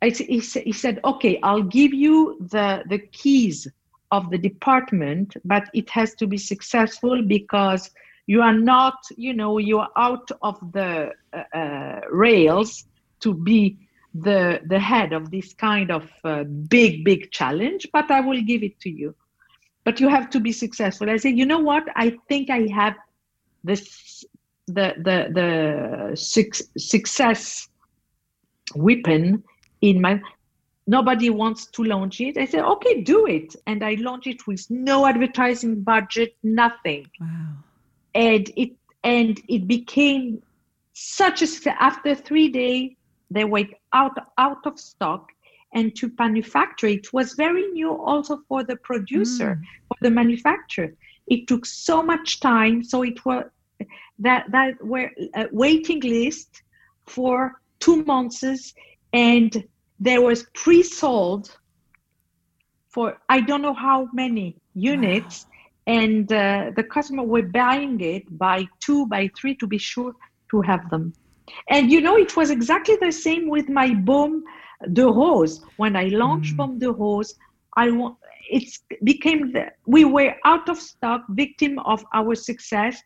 [0.02, 3.68] I, he, he said, okay, I'll give you the, the keys
[4.12, 7.92] of the department, but it has to be successful because
[8.28, 12.86] you are not, you know, you are out of the uh, uh, rails
[13.22, 13.78] to be
[14.16, 17.88] the the head of this kind of uh, big big challenge.
[17.94, 19.16] But I will give it to you.
[19.84, 21.10] But you have to be successful.
[21.10, 21.84] I say, you know what?
[21.96, 22.96] I think I have
[23.64, 24.24] this
[24.68, 27.68] the the the suc- success
[28.76, 29.44] weapon
[29.82, 30.22] in my
[30.88, 32.38] nobody wants to launch it.
[32.38, 33.56] I said okay do it.
[33.68, 37.06] And i launched it with no advertising budget nothing.
[37.20, 37.54] Wow.
[38.16, 38.72] and it
[39.04, 40.42] and it became
[40.94, 41.48] such a
[41.82, 42.92] after three days
[43.32, 45.30] they went out out of stock.
[45.74, 49.62] And to manufacture it was very new also for the producer Mm.
[49.88, 50.92] for the manufacturer.
[51.28, 52.84] It took so much time.
[52.84, 53.44] So it was
[54.18, 56.64] that that were a waiting list
[57.06, 58.74] for two months
[59.14, 59.64] and
[60.00, 61.58] there was pre-sold
[62.94, 65.46] for i don't know how many units.
[65.88, 70.14] And uh, the customer were buying it by two by three to be sure
[70.52, 71.14] to have them.
[71.70, 74.44] And you know it was exactly the same with my baume
[74.94, 75.60] de rose.
[75.78, 76.58] When i launched Mm.
[76.58, 77.34] baume de rose
[77.76, 78.18] i want
[78.52, 78.68] it
[79.04, 83.02] became the, we were out of stock victim of our success.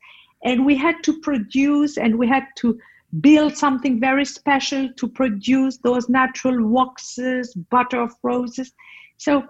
[0.46, 2.78] And we had to produce and we had to
[3.22, 8.74] build something very special to produce those natural waxes butter of roses
[9.18, 9.44] so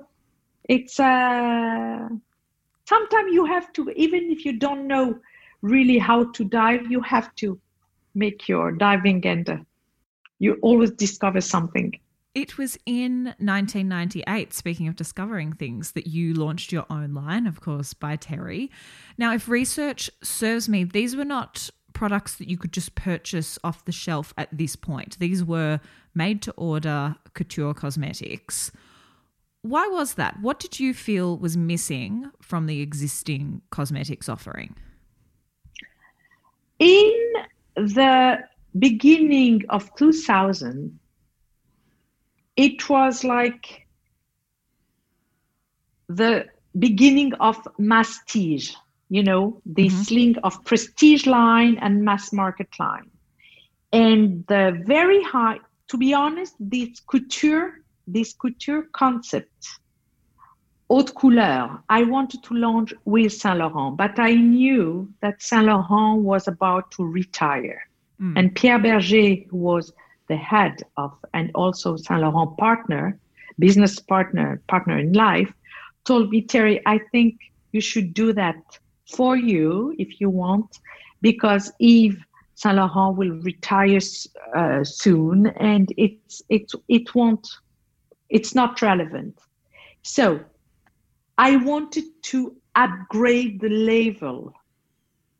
[0.69, 2.07] it's uh
[2.85, 5.17] sometimes you have to even if you don't know
[5.61, 7.59] really how to dive you have to
[8.15, 9.57] make your diving and uh,
[10.39, 11.93] you always discover something
[12.35, 17.61] It was in 1998, speaking of discovering things, that you launched your own line, of
[17.61, 18.71] course, by Terry.
[19.19, 21.69] Now, if research serves me, these were not
[22.03, 25.17] products that you could just purchase off the shelf at this point.
[25.19, 25.79] These were
[26.13, 28.73] made to order couture cosmetics.
[29.61, 30.37] Why was that?
[30.41, 34.75] What did you feel was missing from the existing cosmetics offering?
[36.79, 37.13] In
[37.75, 38.39] the
[38.77, 40.99] beginning of 2000,
[42.57, 43.87] it was like
[46.09, 46.47] the
[46.77, 48.75] beginning of mastige,
[49.13, 50.15] you know, the mm-hmm.
[50.15, 53.11] link of prestige line and mass market line.
[53.91, 55.59] And the very high,
[55.89, 59.67] to be honest, this couture, this couture concept,
[60.89, 66.23] haute couleur, I wanted to launch with Saint Laurent, but I knew that Saint Laurent
[66.23, 67.81] was about to retire.
[68.19, 68.33] Mm.
[68.35, 69.93] And Pierre Bergé, who was
[70.27, 73.19] the head of, and also Saint Laurent partner,
[73.59, 75.53] business partner, partner in life,
[76.03, 77.37] told me, Terry, I think
[77.73, 78.79] you should do that
[79.11, 80.79] for you if you want,
[81.21, 82.17] because Yves
[82.55, 83.99] Saint Laurent will retire
[84.55, 87.47] uh, soon, and it's it it won't
[88.29, 89.37] it's not relevant.
[90.03, 90.39] So
[91.37, 94.53] I wanted to upgrade the level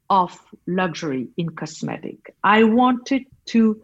[0.10, 2.36] of luxury in cosmetic.
[2.44, 3.82] I wanted to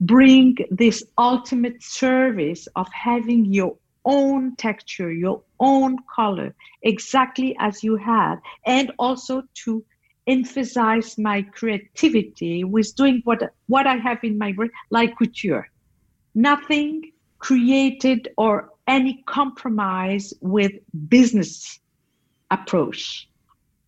[0.00, 7.96] bring this ultimate service of having your own texture, your own color, exactly as you
[7.96, 9.84] have, and also to
[10.26, 15.68] emphasize my creativity with doing what what I have in my brain, like couture.
[16.34, 20.72] Nothing created or any compromise with
[21.08, 21.78] business
[22.50, 23.28] approach.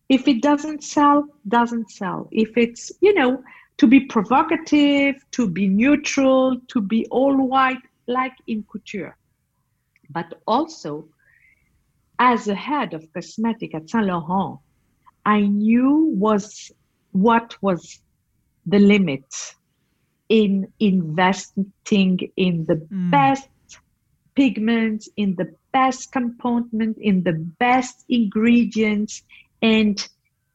[0.09, 2.29] If it doesn't sell, doesn't sell.
[2.31, 3.43] If it's, you know,
[3.77, 9.17] to be provocative, to be neutral, to be all white, like in couture
[10.09, 11.07] but also
[12.19, 14.59] as a head of cosmetic at Saint Laurent,
[15.25, 16.71] I knew was
[17.11, 17.99] what was
[18.65, 19.25] the limit
[20.29, 23.11] in investing in the mm.
[23.11, 23.47] best
[24.35, 29.23] pigments, in the best component, in the best ingredients,
[29.61, 30.07] and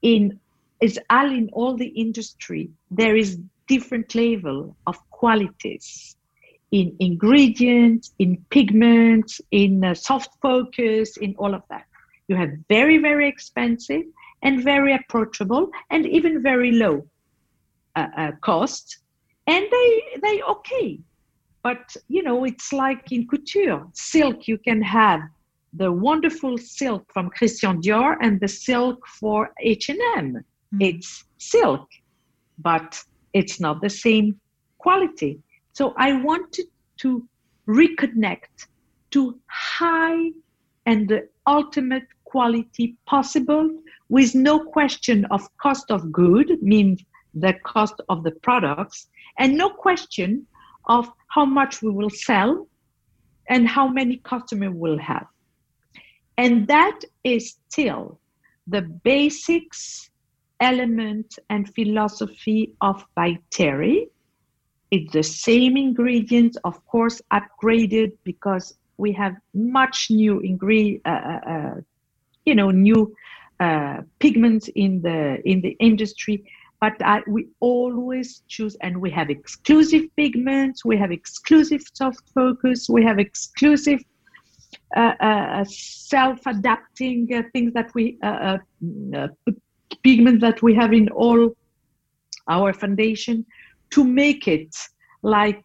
[0.02, 0.38] in
[0.80, 3.38] as all in all the industry, there is
[3.68, 6.16] different level of qualities
[6.72, 11.84] in ingredients, in pigments, in uh, soft focus, in all of that.
[12.28, 14.02] You have very, very expensive
[14.42, 17.06] and very approachable and even very low
[17.94, 18.98] uh, uh, cost.
[19.46, 20.98] And they, they okay.
[21.62, 25.20] But, you know, it's like in couture, silk, you can have
[25.74, 30.42] the wonderful silk from Christian Dior and the silk for H&M.
[30.80, 31.86] It's silk,
[32.58, 33.00] but
[33.32, 34.40] it's not the same
[34.78, 35.38] quality
[35.72, 36.66] so I wanted
[36.98, 37.26] to
[37.66, 38.66] reconnect
[39.12, 40.30] to high
[40.86, 43.68] and the ultimate quality possible
[44.08, 47.02] with no question of cost of good, means
[47.34, 49.08] the cost of the products,
[49.38, 50.46] and no question
[50.86, 52.68] of how much we will sell
[53.48, 55.26] and how many customers we'll have.
[56.36, 58.20] And that is still
[58.66, 60.10] the basics
[60.60, 63.04] element and philosophy of
[63.50, 64.08] Terry
[64.92, 71.50] it's the same ingredients, of course, upgraded because we have much new ingredient, uh, uh,
[71.50, 71.74] uh,
[72.44, 73.16] you know, new
[73.58, 76.44] uh, pigments in the in the industry.
[76.78, 82.88] But I, we always choose, and we have exclusive pigments, we have exclusive soft focus,
[82.90, 84.00] we have exclusive
[84.94, 88.18] uh, uh, self-adapting things that we
[90.02, 91.56] pigments that we have in all
[92.48, 93.46] our foundation
[93.92, 94.74] to make it
[95.22, 95.62] like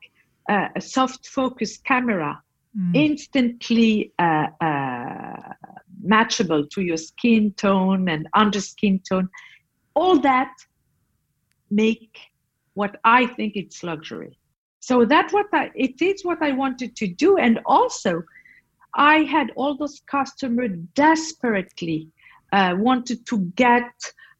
[0.49, 2.41] uh, a soft focus camera
[2.77, 2.95] mm.
[2.95, 5.53] instantly uh, uh,
[6.05, 9.27] matchable to your skin tone and under skin tone.
[9.95, 10.53] All that
[11.69, 12.17] make
[12.75, 14.37] what i think it's luxury.
[14.79, 17.37] So that's what I, it is what i wanted to do.
[17.37, 18.23] And also
[18.93, 22.09] i had all those customers desperately
[22.53, 23.91] uh, wanted to get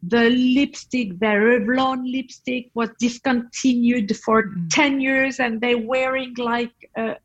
[0.04, 4.70] the lipstick, the Revlon lipstick, was discontinued for mm.
[4.70, 7.16] 10 years and they're wearing like a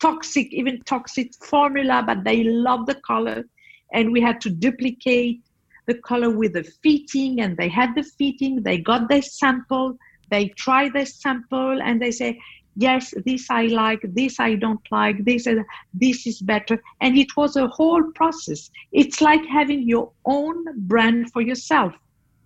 [0.00, 3.44] toxic, even toxic formula, but they love the color.
[3.92, 5.40] And we had to duplicate
[5.86, 9.96] the color with the fitting, and they had the fitting, they got their sample,
[10.30, 12.40] they try the sample, and they say,
[12.76, 15.46] yes this i like this i don't like this
[15.94, 16.80] this is better.
[17.00, 18.70] And it was a whole process.
[18.92, 21.94] It's like having your own brand for yourself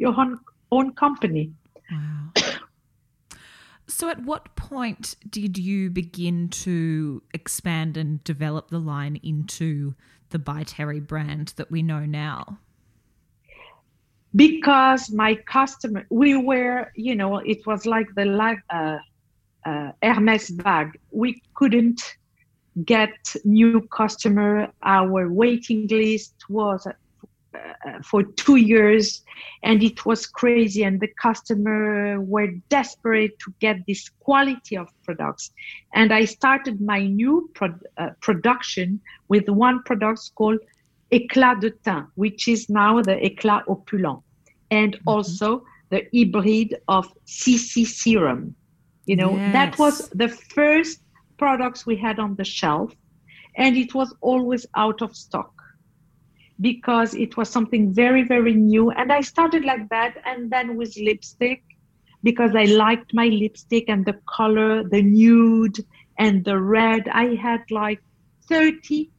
[0.00, 0.38] your own,
[0.72, 1.52] own company.
[1.92, 2.32] Wow.
[3.86, 9.94] so at what point did you begin to expand and develop the line into
[10.30, 12.58] the by terry brand that we know now?
[14.34, 18.98] Because my customer, we were, you know, it was like the like uh,
[19.64, 20.98] uh, Hermes bag.
[21.10, 22.00] We couldn't
[22.84, 24.72] get new customer.
[24.82, 26.86] Our waiting list was
[27.52, 29.22] uh, for two years
[29.64, 35.50] and it was crazy and the customer were desperate to get this quality of products
[35.94, 40.60] and i started my new pro- uh, production with one product called
[41.10, 44.22] éclat de teint which is now the éclat opulent
[44.70, 45.08] and mm-hmm.
[45.08, 48.54] also the hybrid of cc serum
[49.10, 49.52] you know yes.
[49.58, 50.98] that was the first
[51.42, 52.90] products we had on the shelf
[53.56, 55.52] and it was always out of stock
[56.60, 58.90] because it was something very, very new.
[58.90, 60.16] And I started like that.
[60.24, 61.62] And then with lipstick,
[62.22, 65.78] because I liked my lipstick and the color, the nude
[66.18, 67.08] and the red.
[67.08, 68.02] I had like
[68.48, 69.10] 30,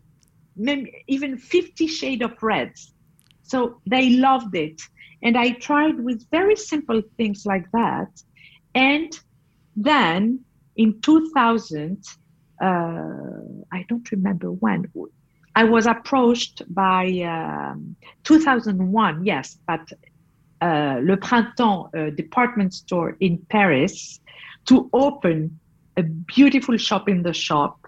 [0.56, 2.94] maybe even 50 shade of reds.
[3.42, 4.82] So they loved it.
[5.24, 8.10] And I tried with very simple things like that.
[8.76, 9.12] And
[9.76, 10.42] then
[10.76, 12.04] in 2000,
[12.62, 12.66] uh,
[13.72, 14.86] I don't remember when,
[15.56, 19.92] I was approached by um, 2001, yes, but
[20.62, 24.20] uh, Le Printemps uh, department store in Paris
[24.66, 25.60] to open
[25.98, 27.80] a beautiful shop in the shop.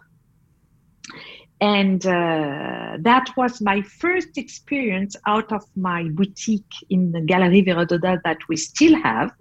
[1.62, 8.22] And uh, that was my first experience out of my boutique in the Galerie Véro-Dodat
[8.26, 9.32] that we still have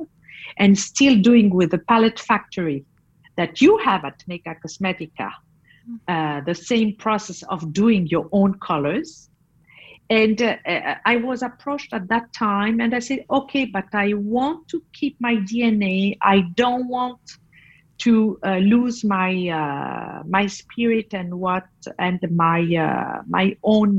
[0.56, 2.84] and still doing with the palette factory
[3.36, 5.32] that you have at Mecca Cosmetica
[6.08, 9.28] uh, the same process of doing your own colors.
[10.10, 14.12] And uh, uh, I was approached at that time, and I said, okay, but I
[14.14, 16.18] want to keep my DNA.
[16.20, 17.20] I don't want
[17.98, 21.66] to uh, lose my uh, my spirit and what
[21.98, 23.96] and my uh, my own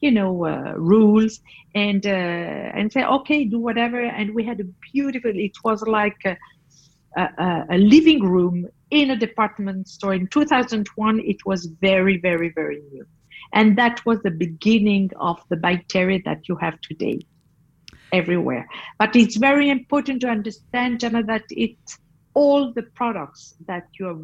[0.00, 1.40] you know uh, rules
[1.74, 6.20] and uh, and say okay do whatever and we had a beautiful it was like
[6.24, 6.36] a,
[7.16, 10.14] a, a living room in a department store.
[10.14, 13.04] In 2001, it was very, very, very new.
[13.52, 17.20] And that was the beginning of the By Terry that you have today
[18.12, 18.68] everywhere.
[18.98, 21.76] But it's very important to understand, Jenna, that it
[22.34, 24.20] all the products that you're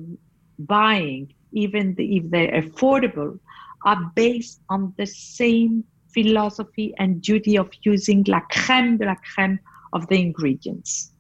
[0.58, 3.38] buying, even the, if they're affordable,
[3.84, 9.58] are based on the same philosophy and duty of using la crème de la crème
[9.92, 11.12] of the ingredients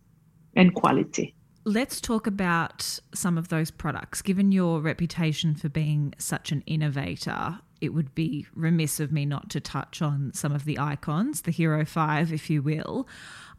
[0.56, 1.34] and quality.
[1.64, 4.20] Let's talk about some of those products.
[4.20, 9.48] Given your reputation for being such an innovator, it would be remiss of me not
[9.50, 13.08] to touch on some of the icons, the Hero 5, if you will.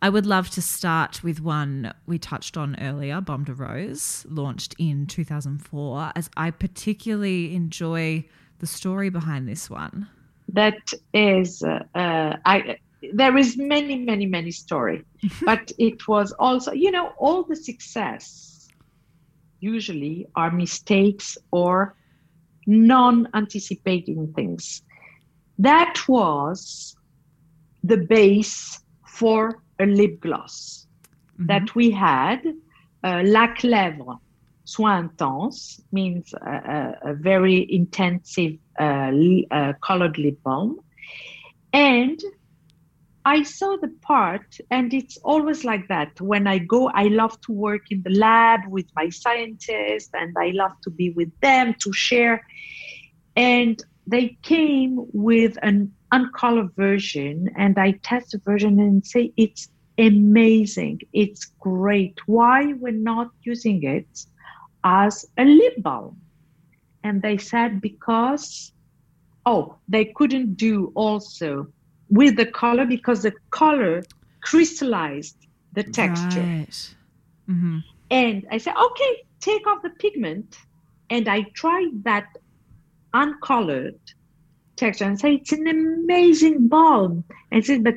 [0.02, 4.76] I would love to start with one we touched on earlier, Baume de Rose, launched
[4.78, 8.26] in 2004, as I particularly enjoy
[8.64, 10.08] the story behind this one.
[10.48, 10.84] That
[11.14, 12.78] is, uh, uh, I
[13.22, 15.04] there is many many many story
[15.50, 18.70] but it was also you know all the success
[19.60, 21.98] usually are mistakes or
[22.66, 24.84] non-anticipating things
[25.60, 26.96] that was
[27.84, 29.40] the base for
[29.80, 31.48] a lip gloss mm-hmm.
[31.48, 32.40] that we had
[33.04, 34.20] uh, lac lèvres
[34.74, 39.12] soin intense means a, a, a very intensive uh,
[39.52, 40.80] uh, colored lip balm
[41.74, 42.20] and
[43.26, 46.20] I saw the part, and it's always like that.
[46.20, 50.52] When I go, I love to work in the lab with my scientists, and I
[50.52, 52.44] love to be with them to share.
[53.36, 59.70] And they came with an uncolored version, and I test the version and say it's
[59.98, 62.20] amazing, it's great.
[62.26, 64.08] Why we're not using it
[64.84, 66.20] as a lip balm?
[67.04, 68.72] And they said because,
[69.46, 71.68] oh, they couldn't do also
[72.10, 74.04] with the color because the color
[74.42, 75.38] crystallized
[75.74, 76.42] the texture.
[76.42, 76.96] Right.
[77.50, 77.80] Mm-hmm.
[78.12, 80.58] And I said, okay, take off the pigment.
[81.10, 82.28] And I tried that
[83.14, 84.00] uncolored
[84.76, 87.24] texture and say, it's an amazing balm.
[87.52, 87.96] And said, but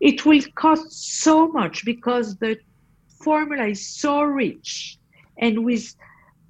[0.00, 2.58] it will cost so much because the
[3.22, 4.98] formula is so rich
[5.38, 5.94] and with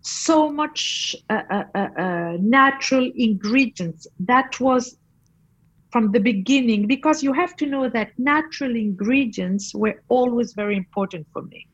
[0.03, 4.07] so much uh, uh, uh, uh natural ingredients.
[4.20, 4.97] That was
[5.97, 11.26] from the beginning because you have to know that natural ingredients were always very important
[11.32, 11.66] for me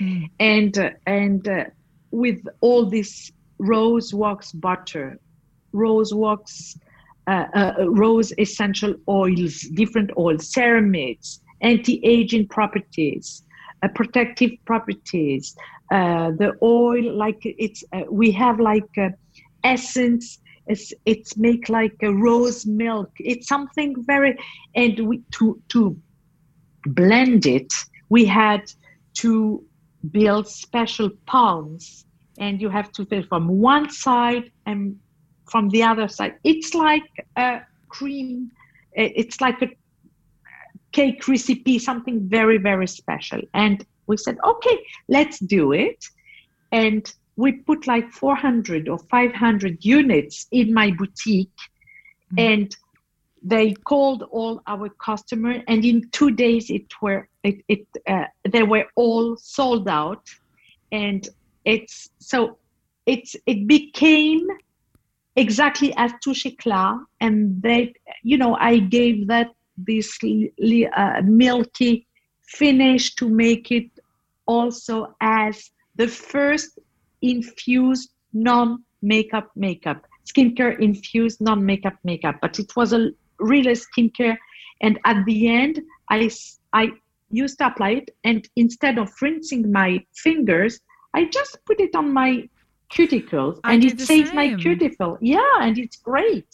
[0.00, 0.28] mm.
[0.40, 1.64] and uh, and uh,
[2.10, 5.18] with all this rose wax butter
[5.72, 6.76] rose wax
[7.26, 13.44] uh, uh rose essential oils different oils ceramides anti-aging properties
[13.82, 15.56] uh, protective properties
[15.90, 18.90] uh, the oil like it's we have like
[19.64, 24.36] essence it's it's make like a rose milk it's something very
[24.74, 25.96] and we to to
[26.86, 27.72] blend it,
[28.08, 28.72] we had
[29.14, 29.64] to
[30.10, 32.04] build special palms,
[32.38, 34.98] and you have to fill from one side and
[35.50, 36.34] from the other side.
[36.44, 37.02] It's like
[37.36, 38.50] a cream.
[38.92, 39.68] It's like a
[40.98, 43.40] cake recipe, something very very special.
[43.54, 44.76] And we said, okay,
[45.08, 46.00] let's do it.
[46.72, 47.04] And
[47.36, 51.60] we put like 400 or 500 units in my boutique
[52.32, 52.38] mm-hmm.
[52.38, 52.76] and
[53.40, 58.64] they called all our customers and in two days it were it, it uh, they
[58.64, 60.24] were all sold out
[60.90, 61.28] and
[61.64, 62.58] it's so
[63.06, 64.44] it's it became
[65.36, 67.94] exactly as touche éclat and they
[68.24, 69.48] you know i gave that
[69.86, 72.06] this uh, milky
[72.46, 73.90] finish to make it
[74.46, 76.78] also as the first
[77.22, 81.94] infused non makeup makeup skincare infused non makeup.
[82.04, 84.36] Makeup but it was a real skincare
[84.80, 86.30] and at the end i
[86.72, 86.88] i
[87.30, 90.80] used to apply it and instead of rinsing my fingers
[91.14, 92.48] i just put it on my
[92.90, 94.36] cuticles I and it saves same.
[94.36, 95.18] my cuticle.
[95.20, 96.48] Yeah and it's great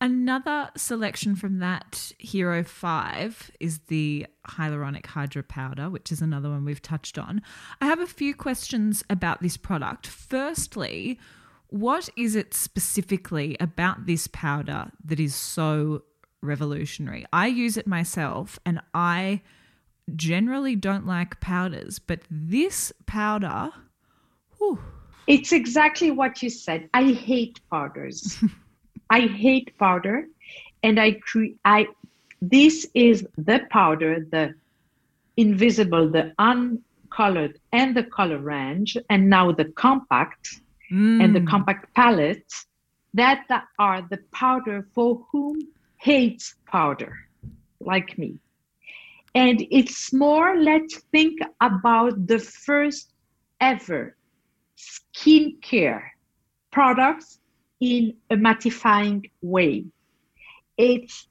[0.00, 6.64] Another selection from that Hero 5 is the Hyaluronic Hydra Powder, which is another one
[6.64, 7.42] we've touched on.
[7.80, 10.06] I have a few questions about this product.
[10.06, 11.18] Firstly,
[11.66, 16.04] what is it specifically about this powder that is so
[16.42, 17.26] revolutionary?
[17.32, 19.42] I use it myself and I
[20.14, 23.72] generally don't like powders, but this powder,
[24.58, 24.78] whew.
[25.26, 26.88] it's exactly what you said.
[26.94, 28.38] I hate powders.
[29.10, 30.26] I hate powder,
[30.82, 31.88] and I cre- I
[32.40, 34.54] this is the powder, the
[35.36, 41.22] invisible, the uncolored, and the color range, and now the compact mm.
[41.22, 41.48] and the mm.
[41.48, 42.52] compact palette
[43.14, 43.46] that
[43.78, 45.60] are the powder for whom
[45.96, 47.14] hates powder,
[47.80, 48.38] like me.
[49.34, 53.12] And it's more, let's think about the first
[53.60, 54.16] ever
[54.76, 56.02] skincare
[56.70, 57.37] products
[57.80, 59.86] in a mattifying way.
[60.76, 61.26] It's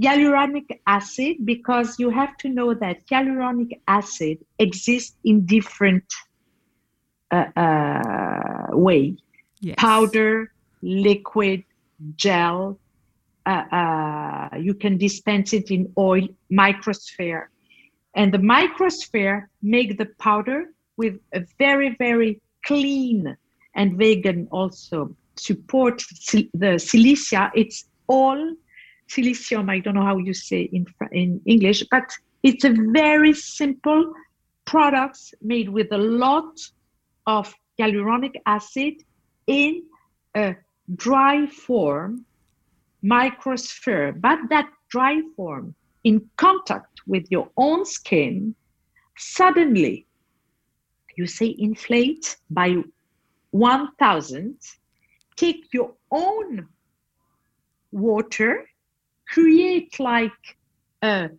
[0.00, 6.04] hyaluronic acid because you have to know that hyaluronic acid exists in different
[7.30, 9.16] uh, uh, way
[9.60, 9.74] yes.
[9.78, 10.52] powder
[10.82, 11.64] liquid
[12.14, 12.78] gel
[13.46, 17.46] uh, uh, you can dispense it in oil microsphere
[18.14, 20.66] and the microsphere make the powder
[20.96, 23.36] with a very very clean
[23.74, 26.02] and vegan also support
[26.54, 27.50] the silicia.
[27.54, 28.54] It's all
[29.08, 29.70] silicium.
[29.70, 32.10] I don't know how you say in in English, but
[32.42, 34.12] it's a very simple
[34.64, 36.58] products made with a lot
[37.26, 38.94] of hyaluronic acid
[39.46, 39.82] in
[40.34, 40.56] a
[40.94, 42.24] dry form,
[43.04, 44.20] microsphere.
[44.20, 45.74] But that dry form,
[46.04, 48.54] in contact with your own skin,
[49.16, 50.06] suddenly
[51.16, 52.76] you say inflate by
[53.50, 54.54] 1000
[55.36, 56.66] take your own
[57.92, 58.68] water,
[59.28, 60.32] create like
[61.02, 61.30] a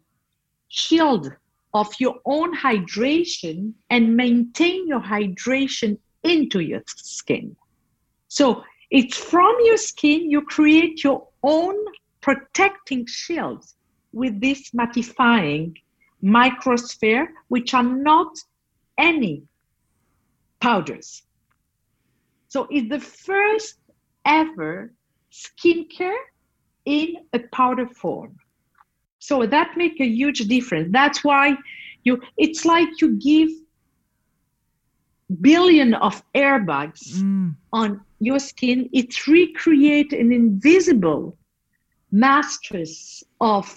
[0.70, 1.32] shield
[1.74, 7.56] of your own hydration and maintain your hydration into your skin.
[8.28, 11.76] So it's from your skin, you create your own
[12.22, 13.76] protecting shields
[14.14, 15.76] with this mattifying
[16.24, 18.36] microsphere, which are not
[18.98, 19.44] any
[20.60, 21.24] powders.
[22.48, 23.76] So it's the first
[24.28, 24.94] ever
[25.32, 26.22] skincare
[26.86, 28.36] in a powder form.
[29.20, 30.90] So that make a huge difference.
[30.92, 31.56] That's why
[32.04, 33.50] you it's like you give
[35.42, 37.56] billion of airbags mm.
[37.74, 38.90] on your skin.
[38.94, 41.38] It recreate an invisible
[42.12, 43.68] mattress of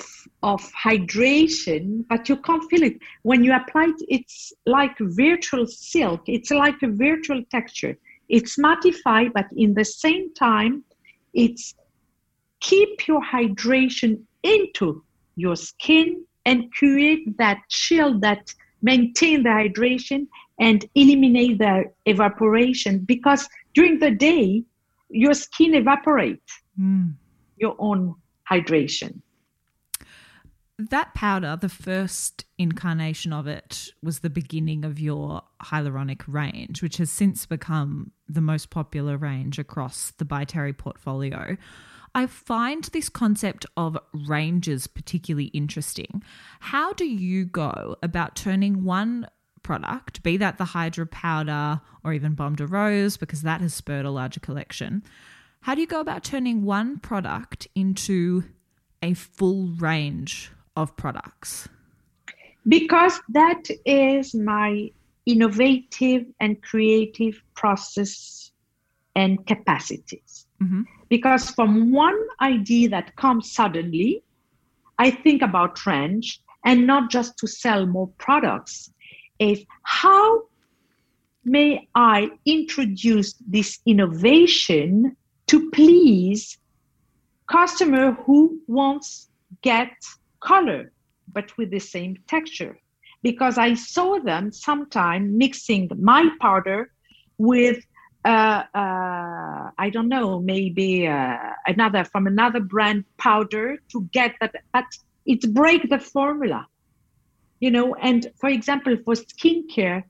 [0.43, 2.99] of hydration, but you can't feel it.
[3.23, 6.23] When you apply it, it's like virtual silk.
[6.27, 7.99] It's like a virtual texture.
[8.31, 10.85] It's mattify, but in the same time,
[11.35, 11.75] it's
[12.61, 15.03] keep your hydration into
[15.37, 20.27] your skin and create that chill that maintain the hydration
[20.59, 24.63] and eliminate the evaporation because during the day
[25.09, 27.13] your skin evaporates mm.
[27.57, 28.15] your own
[28.51, 29.21] hydration
[30.89, 36.97] that powder, the first incarnation of it, was the beginning of your hyaluronic range, which
[36.97, 41.57] has since become the most popular range across the By Terry portfolio.
[42.15, 46.23] I find this concept of ranges particularly interesting.
[46.59, 49.29] How do you go about turning one
[49.63, 54.07] product, be that the Hydra powder or even Baume de Rose, because that has spurred
[54.07, 55.03] a larger collection?
[55.61, 58.45] How do you go about turning one product into
[59.03, 61.69] a full range of products?
[62.69, 64.91] because that is my
[65.31, 68.53] innovative and creative process
[69.15, 70.47] and capacities.
[70.63, 70.83] Mm-hmm.
[71.09, 74.23] Because from one idea that comes suddenly,
[74.99, 78.93] I think about trench and not just to sell more products,
[79.39, 80.43] is how
[81.45, 85.17] may I introduce this innovation
[85.47, 86.59] to please
[87.49, 89.31] customer who wants
[89.63, 89.93] get
[90.41, 90.93] color
[91.33, 92.79] but with the same texture
[93.23, 96.91] because I saw them sometime mixing my powder
[97.39, 97.79] with
[98.25, 104.55] uh, uh, I don't know, maybe uh, another from another brand powder to get that,
[104.75, 104.85] but
[105.25, 106.67] it break the formula,
[107.61, 107.95] you know.
[107.95, 110.05] And for example, for skincare,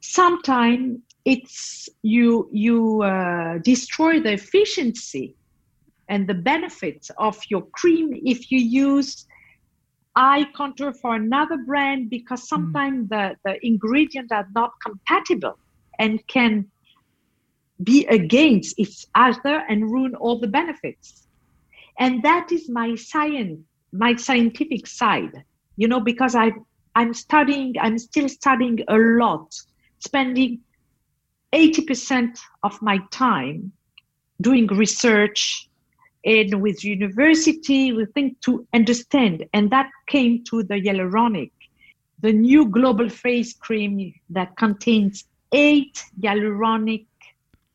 [0.00, 5.36] sometimes it's you you uh, destroy the efficiency
[6.08, 9.26] and the benefits of your cream if you use
[10.18, 12.46] eye contour for another brand because hmm.
[12.46, 13.08] sometimes mm.
[13.10, 15.56] the, the ingredients are not compatible
[15.98, 16.66] and can
[17.82, 21.28] be against each other and ruin all the benefits.
[22.00, 23.60] And that is my science,
[23.92, 25.44] my scientific side,
[25.76, 26.52] you know, because I
[26.96, 29.54] I'm studying, I'm still studying a lot,
[30.00, 30.60] spending
[31.52, 33.70] 80% of my time
[34.40, 35.68] doing research
[36.24, 39.44] and with university, we think to understand.
[39.52, 41.52] And that came to the hyaluronic,
[42.20, 47.06] the new global face cream that contains eight hyaluronic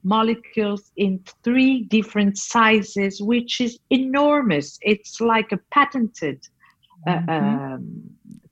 [0.04, 4.78] molecules in three different sizes, which is enormous.
[4.82, 6.46] It's like a patented
[7.08, 7.30] uh, mm-hmm.
[7.30, 8.04] um,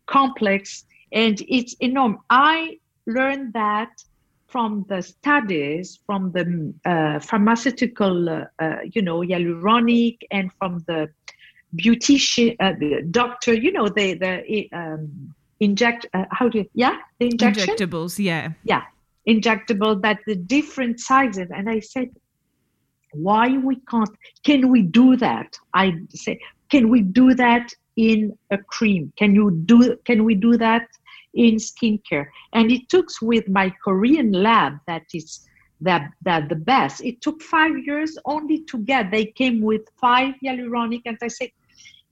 [0.08, 2.22] complex, and it's enormous.
[2.30, 3.90] I learned that
[4.52, 11.10] from the studies from the uh, pharmaceutical, uh, uh, you know, hyaluronic, and from the
[11.76, 16.06] beautician, uh, the doctor, you know, the the um, inject.
[16.14, 17.76] Uh, how do you, yeah, the injection?
[17.76, 18.84] injectables, yeah, yeah,
[19.28, 20.02] injectable.
[20.02, 22.10] That the different sizes, and I said,
[23.14, 24.10] why we can't?
[24.44, 25.56] Can we do that?
[25.74, 26.40] I say,
[26.70, 29.14] can we do that in a cream?
[29.18, 29.98] Can you do?
[30.06, 30.88] Can we do that?
[31.34, 32.28] In skincare.
[32.54, 35.48] And it took with my Korean lab that is
[35.82, 37.04] that that the best.
[37.04, 39.12] It took five years only to get.
[39.12, 41.50] They came with five hyaluronic, and I said,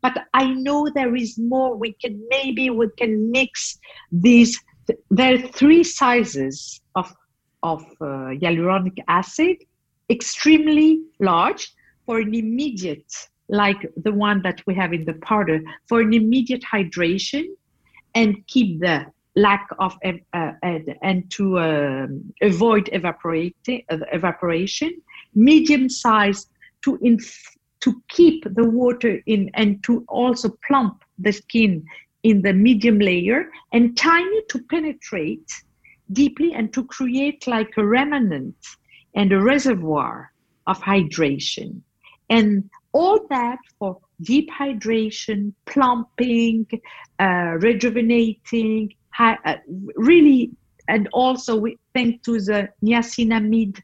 [0.02, 1.76] but I know there is more.
[1.76, 3.78] We can maybe we can mix
[4.12, 4.60] these.
[5.12, 7.14] There are three sizes of
[7.62, 9.58] of uh, hyaluronic acid,
[10.10, 11.72] extremely large
[12.06, 13.14] for an immediate,
[13.50, 17.46] like the one that we have in the powder, for an immediate hydration
[18.16, 19.06] and keep the
[19.36, 24.92] lack of uh, and, to um, avoid evaporating, uh, evaporation,
[25.36, 26.48] medium size
[26.82, 31.86] to inf- to keep the water in and to also plump the skin
[32.24, 35.50] in the medium layer, and tiny to penetrate
[36.12, 38.58] deeply and to create like a remnant
[39.16, 40.32] and a reservoir
[40.68, 41.80] of hydration.
[42.30, 46.68] And all that for deep hydration, plumping,
[47.20, 49.56] uh, rejuvenating, high, uh,
[49.96, 50.52] really,
[50.88, 53.82] and also we thank to the niacinamide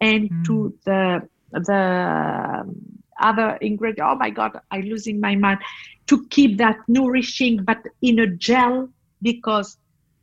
[0.00, 0.44] and mm.
[0.44, 2.76] to the the um,
[3.20, 4.08] other ingredient.
[4.10, 5.60] Oh my God, I'm losing my mind.
[6.06, 8.88] To keep that nourishing, but in a gel
[9.20, 9.76] because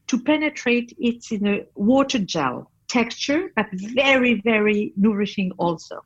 [0.07, 6.03] to penetrate, it's in a water gel texture, but very very nourishing also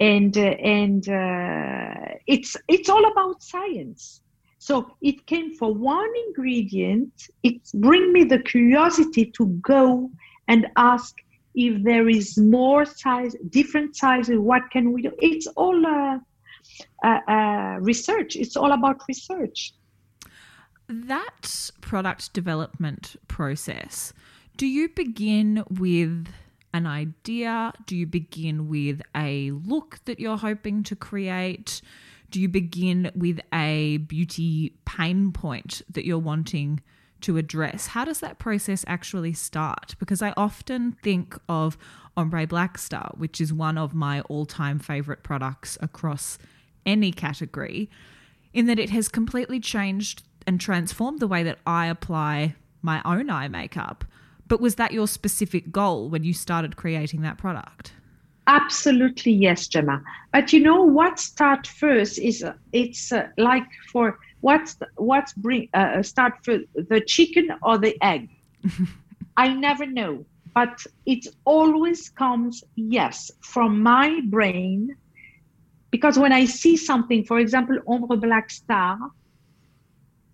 [0.00, 4.22] and uh, and uh, it's it's all about science.
[4.58, 7.12] So it came for one ingredient.
[7.42, 10.10] It bring me the curiosity to go
[10.48, 11.14] and ask
[11.54, 15.12] if there is more size different sizes what can we do?
[15.18, 16.18] It's all uh,
[17.04, 18.36] uh, uh research.
[18.36, 19.74] It's all about research.
[20.88, 24.12] That product development process.
[24.56, 26.28] Do you begin with
[26.72, 27.72] an idea?
[27.86, 31.82] Do you begin with a look that you're hoping to create?
[32.30, 36.80] Do you begin with a beauty pain point that you're wanting
[37.22, 37.88] to address?
[37.88, 39.94] How does that process actually start?
[39.98, 41.76] Because I often think of
[42.16, 46.38] Ombre Black Star, which is one of my all time favorite products across
[46.86, 47.90] any category,
[48.52, 53.30] in that it has completely changed and transformed the way that I apply my own
[53.30, 54.04] eye makeup.
[54.50, 57.92] But was that your specific goal when you started creating that product?
[58.48, 60.02] Absolutely, yes, Gemma.
[60.32, 65.68] But you know what start first is uh, it's uh, like for what's what's bring
[65.72, 68.28] uh, start for the chicken or the egg.
[69.36, 74.96] I never know, but it always comes yes from my brain
[75.92, 78.98] because when I see something, for example, Ombre Black Star,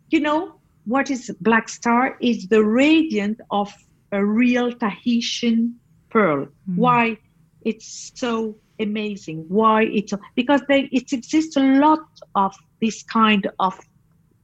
[0.09, 2.17] you know, what is black star?
[2.21, 3.71] Is the radiant of
[4.13, 5.77] a real Tahitian
[6.11, 6.47] pearl.
[6.69, 6.77] Mm.
[6.77, 7.19] Why
[7.63, 9.47] it's so amazing?
[9.49, 13.79] Why it's because they it exists a lot of this kind of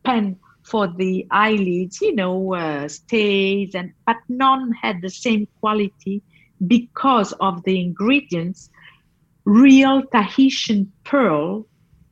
[0.05, 6.23] pen for the eyelids, you know, uh, stays and but none had the same quality
[6.67, 8.71] because of the ingredients.
[9.45, 11.67] Real Tahitian pearl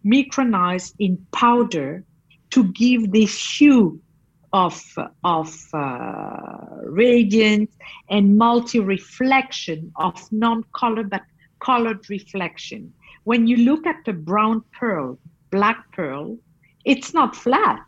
[0.04, 2.04] micronized in powder
[2.50, 4.00] to give this hue
[4.52, 4.82] of,
[5.24, 7.70] of uh, radiance
[8.08, 11.22] and multi-reflection of non-color but
[11.60, 12.92] colored reflection.
[13.24, 15.18] When you look at the brown pearl,
[15.50, 16.38] black pearl,
[16.84, 17.82] it's not flat.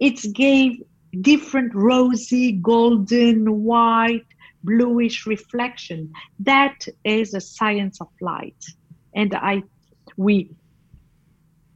[0.00, 0.82] It's gave
[1.20, 4.26] different rosy, golden, white,
[4.64, 6.12] bluish reflection.
[6.40, 8.62] That is a science of light.
[9.14, 9.62] And I
[10.16, 10.50] we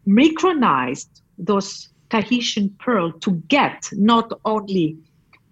[0.06, 4.98] micronized those Tahitian pearl to get not only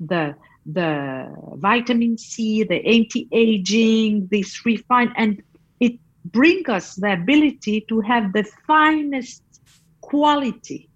[0.00, 0.34] the
[0.66, 5.40] the vitamin C, the anti-aging, this refined, and
[5.78, 9.44] it brings us the ability to have the finest
[10.00, 10.88] quality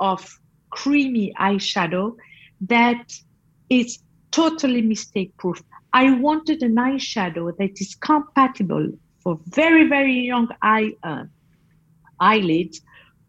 [0.00, 2.16] of creamy eyeshadow
[2.62, 3.16] that
[3.70, 4.00] is
[4.32, 5.62] totally mistake proof.
[5.92, 11.24] I wanted an eyeshadow that is compatible for very, very young eye uh,
[12.20, 12.80] eyelids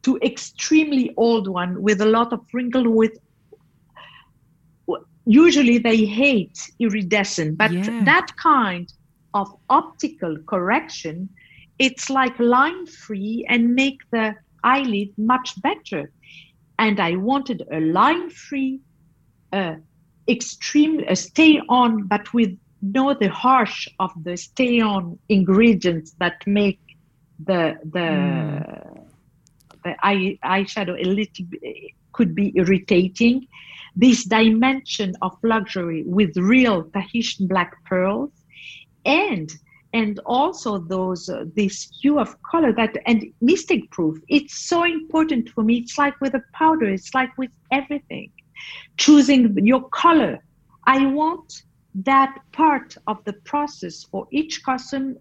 [0.03, 3.17] to extremely old one with a lot of wrinkle with
[5.25, 8.03] usually they hate iridescent but yeah.
[8.03, 8.91] that kind
[9.33, 11.29] of optical correction
[11.77, 14.33] it's like line free and make the
[14.63, 16.11] eyelid much better
[16.79, 18.79] and i wanted a line free
[19.53, 19.75] uh,
[20.27, 26.35] extreme uh, stay on but with no the harsh of the stay on ingredients that
[26.47, 26.79] make
[27.45, 28.88] the the mm
[29.83, 31.45] the eye eyeshadow a little
[32.13, 33.47] could be irritating.
[33.95, 38.31] This dimension of luxury with real Tahitian black pearls,
[39.05, 39.51] and
[39.93, 44.17] and also those uh, this hue of color that and mistake proof.
[44.27, 45.77] It's so important for me.
[45.77, 46.85] It's like with a powder.
[46.85, 48.31] It's like with everything.
[48.97, 50.39] Choosing your color.
[50.85, 51.63] I want
[51.95, 55.17] that part of the process for each custom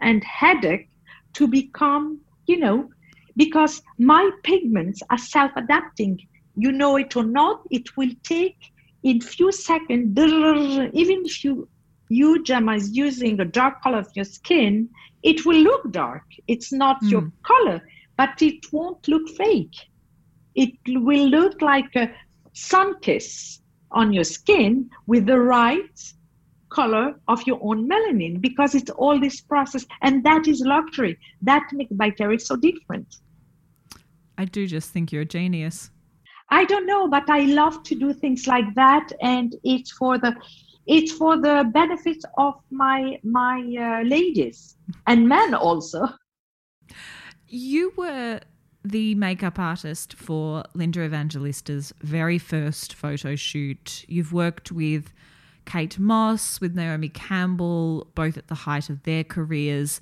[0.00, 0.88] and headache
[1.34, 2.88] to become, you know,
[3.36, 6.26] because my pigments are self-adapting.
[6.56, 8.72] You know it or not, it will take
[9.02, 11.68] in few seconds, even if you
[12.08, 14.88] you Gemma is using a dark color of your skin,
[15.22, 16.22] it will look dark.
[16.46, 17.10] It's not mm.
[17.10, 17.28] your hmm.
[17.42, 17.82] color,
[18.16, 19.74] but it won't look fake.
[20.54, 22.12] It will look like a
[22.52, 23.60] sun kiss
[23.90, 26.12] on your skin with the right
[26.68, 31.62] color of your own melanin because it's all this process and that is luxury that
[31.72, 33.06] makes By so different
[34.38, 35.90] I do just think you're a genius.
[36.50, 40.34] I don't know, but I love to do things like that, and it's for the
[40.86, 44.76] it's for the benefit of my my uh, ladies
[45.06, 46.08] and men also.
[47.48, 48.40] You were
[48.84, 54.04] the makeup artist for Linda Evangelista's very first photo shoot.
[54.06, 55.12] You've worked with
[55.64, 60.00] Kate Moss, with Naomi Campbell, both at the height of their careers.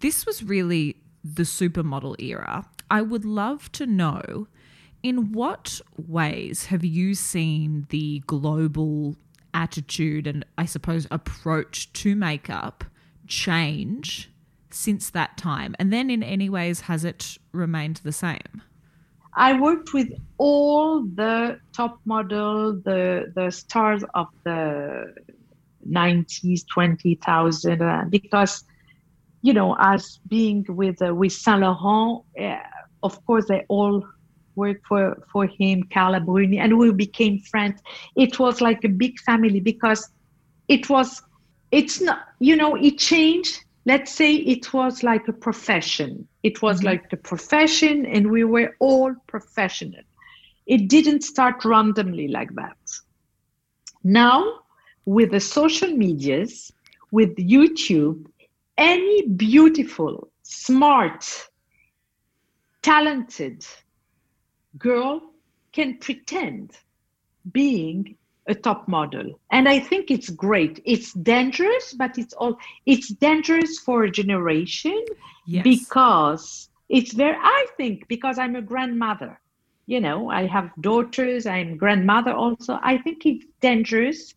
[0.00, 2.66] This was really the supermodel era.
[2.94, 4.46] I would love to know
[5.02, 9.16] in what ways have you seen the global
[9.52, 12.84] attitude and I suppose approach to makeup
[13.26, 14.30] change
[14.70, 15.74] since that time?
[15.80, 18.62] And then in any ways has it remained the same?
[19.34, 25.12] I worked with all the top model, the the stars of the
[25.90, 28.62] 90s, 20,000, uh, because
[29.42, 32.24] you know, as being with uh, with Saint Laurent,
[33.04, 34.04] of course, they all
[34.56, 37.80] worked for for him, Carla Bruni, and we became friends.
[38.16, 40.10] It was like a big family because
[40.68, 41.22] it was.
[41.70, 43.60] It's not, you know, it changed.
[43.84, 46.26] Let's say it was like a profession.
[46.42, 46.86] It was mm-hmm.
[46.86, 50.02] like a profession, and we were all professional.
[50.66, 52.78] It didn't start randomly like that.
[54.04, 54.60] Now,
[55.04, 56.72] with the social medias,
[57.10, 58.26] with YouTube,
[58.78, 61.48] any beautiful, smart,
[62.84, 63.66] talented
[64.78, 65.22] girl
[65.72, 66.72] can pretend
[67.50, 68.14] being
[68.46, 69.40] a top model.
[69.50, 70.82] And i think it's great.
[70.84, 75.02] It's dangerous but it's all it's dangerous for a generation
[75.46, 75.64] yes.
[75.64, 79.40] because it's very i think because i'm a grandmother
[79.86, 82.78] you know i have daughters i'm grandmother also.
[82.82, 84.34] I think it's dangerous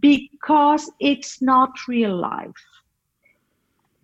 [0.00, 2.64] because it's not real life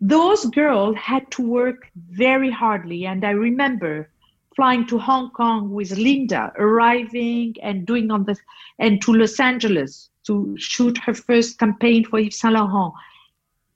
[0.01, 3.07] those girls had to work very hardly.
[3.07, 4.11] And I remember
[4.57, 8.37] flying to Hong Kong with Linda, arriving and doing on the,
[8.79, 12.93] and to Los Angeles to shoot her first campaign for Yves Saint Laurent.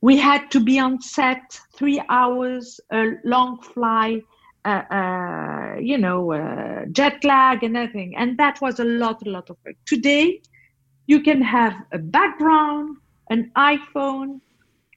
[0.01, 4.21] We had to be on set three hours, a long fly,
[4.65, 8.15] uh, uh, you know, uh, jet lag and everything.
[8.17, 9.77] And that was a lot, a lot of work.
[9.87, 10.43] Today,
[11.07, 12.99] you can have a background,
[13.31, 14.41] an iPhone,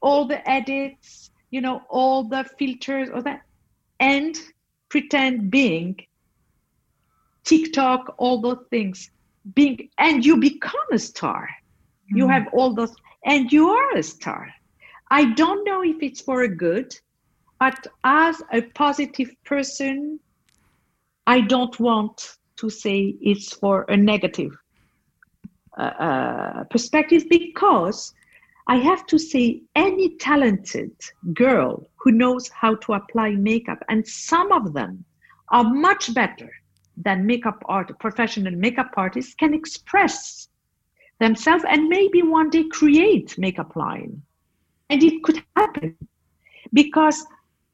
[0.01, 3.41] all the edits, you know, all the filters, all that,
[3.99, 4.37] and
[4.89, 5.95] pretend being
[7.43, 9.09] TikTok, all those things,
[9.53, 11.49] being, and you become a star.
[12.11, 12.17] Mm.
[12.17, 12.31] You hmm.
[12.31, 12.93] have all those,
[13.25, 14.53] and you are a star.
[15.09, 16.93] I don't know if it's for a good,
[17.59, 20.19] but as a positive person,
[21.25, 24.57] I don't want to say it's for a negative
[25.77, 28.13] uh, uh, perspective because
[28.69, 30.91] I have to say, any talented
[31.33, 35.05] girl who knows how to apply makeup, and some of them
[35.49, 36.51] are much better
[36.97, 40.49] than makeup art, professional makeup artists, can express
[41.19, 44.21] themselves and maybe one day create makeup line.
[44.89, 45.95] And it could happen
[46.73, 47.25] because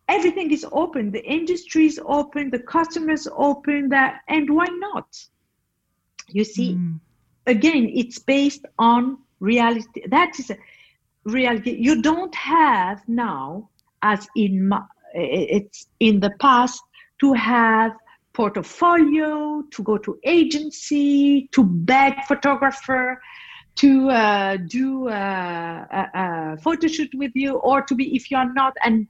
[0.08, 5.08] everything is open, the industry is open, the customers open, that, and why not?
[6.30, 7.00] You see, mm.
[7.48, 10.08] again, it's based on reality.
[10.08, 10.58] That is a,
[11.26, 13.70] reality you don't have now
[14.02, 14.72] as in
[15.14, 16.82] it's in the past
[17.20, 17.94] to have
[18.34, 23.22] portfolio to go to agency to beg photographer
[23.76, 28.54] to uh, do uh, a, a photo shoot with you or to be if you're
[28.54, 29.08] not and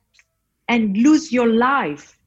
[0.68, 2.18] and lose your life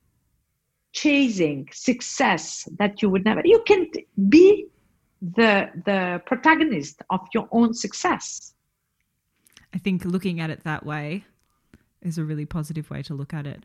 [0.93, 3.87] chasing success that you would never you can
[4.29, 4.67] be
[5.21, 8.55] the the protagonist of your own success
[9.77, 11.27] I think looking at it that way
[12.01, 13.63] is a really positive way to look at it.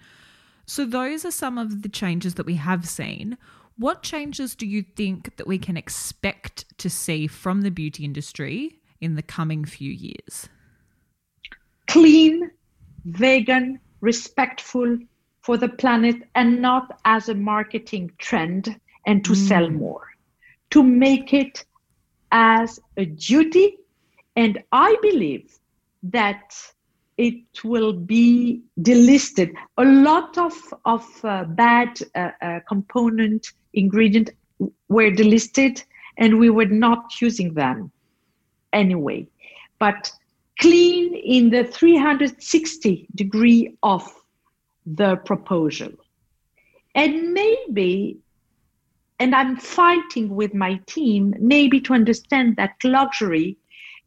[0.65, 3.37] So, those are some of the changes that we have seen.
[3.77, 8.81] What changes do you think that we can expect to see from the beauty industry
[8.99, 10.49] in the coming few years?
[11.87, 12.51] Clean,
[13.05, 14.97] vegan, respectful
[15.39, 19.47] for the planet, and not as a marketing trend and to mm.
[19.47, 20.09] sell more.
[20.71, 21.63] To make it
[22.33, 23.77] as a duty.
[24.35, 25.57] And I believe
[26.03, 26.55] that
[27.17, 29.53] it will be delisted.
[29.77, 30.53] A lot of,
[30.85, 34.31] of uh, bad uh, uh, component ingredient
[34.89, 35.83] were delisted
[36.17, 37.91] and we were not using them
[38.73, 39.27] anyway.
[39.79, 40.11] But
[40.59, 44.07] clean in the 360 degree of
[44.85, 45.91] the proposal.
[46.95, 48.17] And maybe,
[49.19, 53.57] and I'm fighting with my team, maybe to understand that luxury,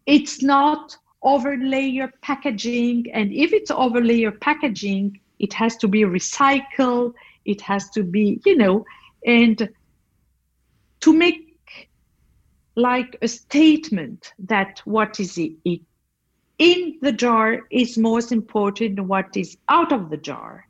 [0.07, 3.11] it's not overlayer packaging.
[3.13, 7.15] And if it's overlayer packaging, it has to be recycled,
[7.45, 8.85] it has to be, you know,
[9.27, 9.69] and
[11.01, 11.91] to make
[12.77, 15.39] like a statement that what is
[16.59, 20.67] in the jar is most important than what is out of the jar.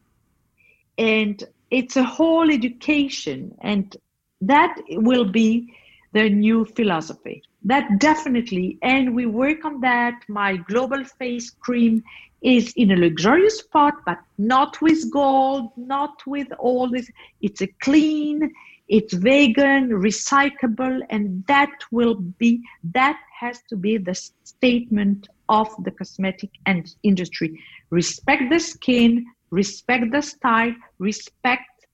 [0.98, 3.96] And it's a whole education, and
[4.40, 5.74] that will be
[6.14, 7.42] the new philosophy.
[7.64, 10.14] That definitely and we work on that.
[10.28, 12.02] My global face cream
[12.40, 17.10] is in a luxurious pot but not with gold not with all this.
[17.42, 18.52] It's a clean
[18.88, 22.60] it's vegan recyclable and that will be
[22.92, 27.58] that has to be the statement of the cosmetic and industry.
[27.90, 31.86] Respect the skin respect the style respect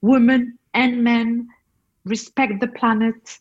[0.00, 1.46] women and men
[2.04, 3.38] respect the planet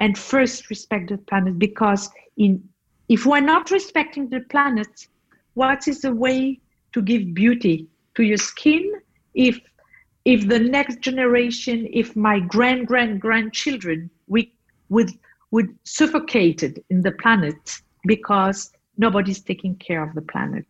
[0.00, 2.62] and first respect the planet because in
[3.08, 5.08] if we're not respecting the planet
[5.54, 6.60] what is the way
[6.92, 8.84] to give beauty to your skin
[9.34, 9.60] if
[10.24, 14.52] if the next generation if my grand grand grandchildren we
[14.88, 15.10] would
[15.50, 20.66] would suffocated in the planet because nobody's taking care of the planet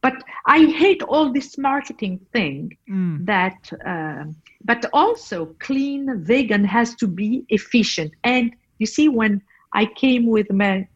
[0.00, 0.14] but
[0.46, 3.24] i hate all this marketing thing mm.
[3.24, 3.58] that
[3.92, 4.24] uh,
[4.64, 10.50] but also clean vegan has to be efficient and you see, when I came with
[10.52, 10.88] my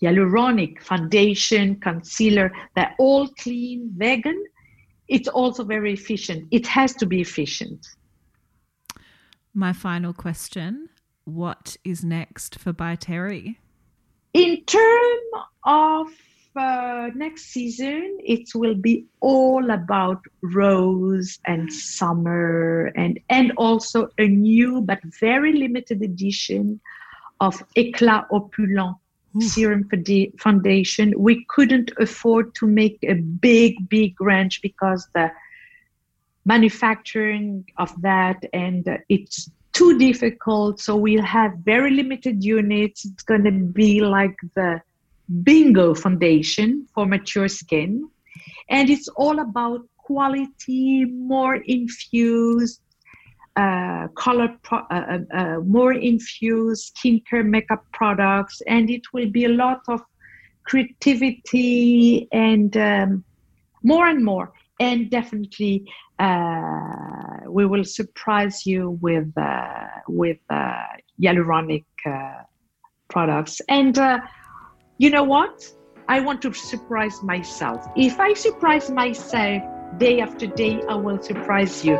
[0.00, 4.44] hyaluronic foundation, concealer, they're all clean, vegan,
[5.08, 6.48] it's also very efficient.
[6.50, 7.86] It has to be efficient.
[9.54, 10.88] My final question
[11.24, 13.58] What is next for By Terry?
[14.34, 15.22] In terms
[15.64, 16.08] of
[16.56, 24.26] uh, next season, it will be all about rose and summer, and and also a
[24.26, 26.80] new but very limited edition
[27.40, 28.96] of Eclat Opulent
[29.40, 29.88] serum
[30.38, 31.14] foundation.
[31.16, 35.30] We couldn't afford to make a big, big range because the
[36.44, 40.80] manufacturing of that, and uh, it's too difficult.
[40.80, 43.04] So we'll have very limited units.
[43.04, 44.80] It's going to be like the
[45.42, 48.08] bingo foundation for mature skin.
[48.68, 52.80] And it's all about quality, more infused,
[53.56, 58.60] uh, color, pro- uh, uh, uh, more infused skincare makeup products.
[58.66, 60.00] And it will be a lot of
[60.66, 63.24] creativity and um,
[63.82, 64.52] more and more.
[64.78, 71.84] And definitely uh, we will surprise you with uh, with hyaluronic
[73.08, 73.62] products.
[73.68, 73.98] And
[74.98, 75.70] you know what?
[76.08, 77.86] I want to surprise myself.
[77.96, 79.62] If I surprise myself
[79.98, 81.96] day after day, I will surprise you.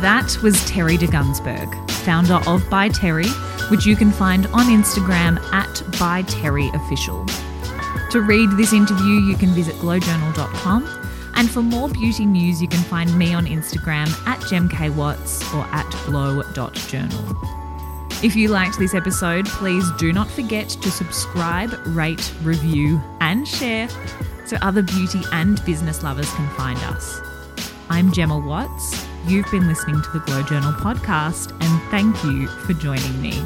[0.00, 3.28] That was Terry de Gunzburg, founder of By Terry,
[3.68, 7.26] which you can find on Instagram at By Terry Official.
[8.10, 11.00] To read this interview, you can visit glowjournal.com
[11.34, 15.88] and for more beauty news, you can find me on Instagram at gemkwatts or at
[16.06, 17.59] glow.journal.
[18.22, 23.88] If you liked this episode, please do not forget to subscribe, rate, review, and share
[24.44, 27.18] so other beauty and business lovers can find us.
[27.88, 29.06] I'm Gemma Watts.
[29.26, 33.42] You've been listening to the Glow Journal podcast, and thank you for joining me.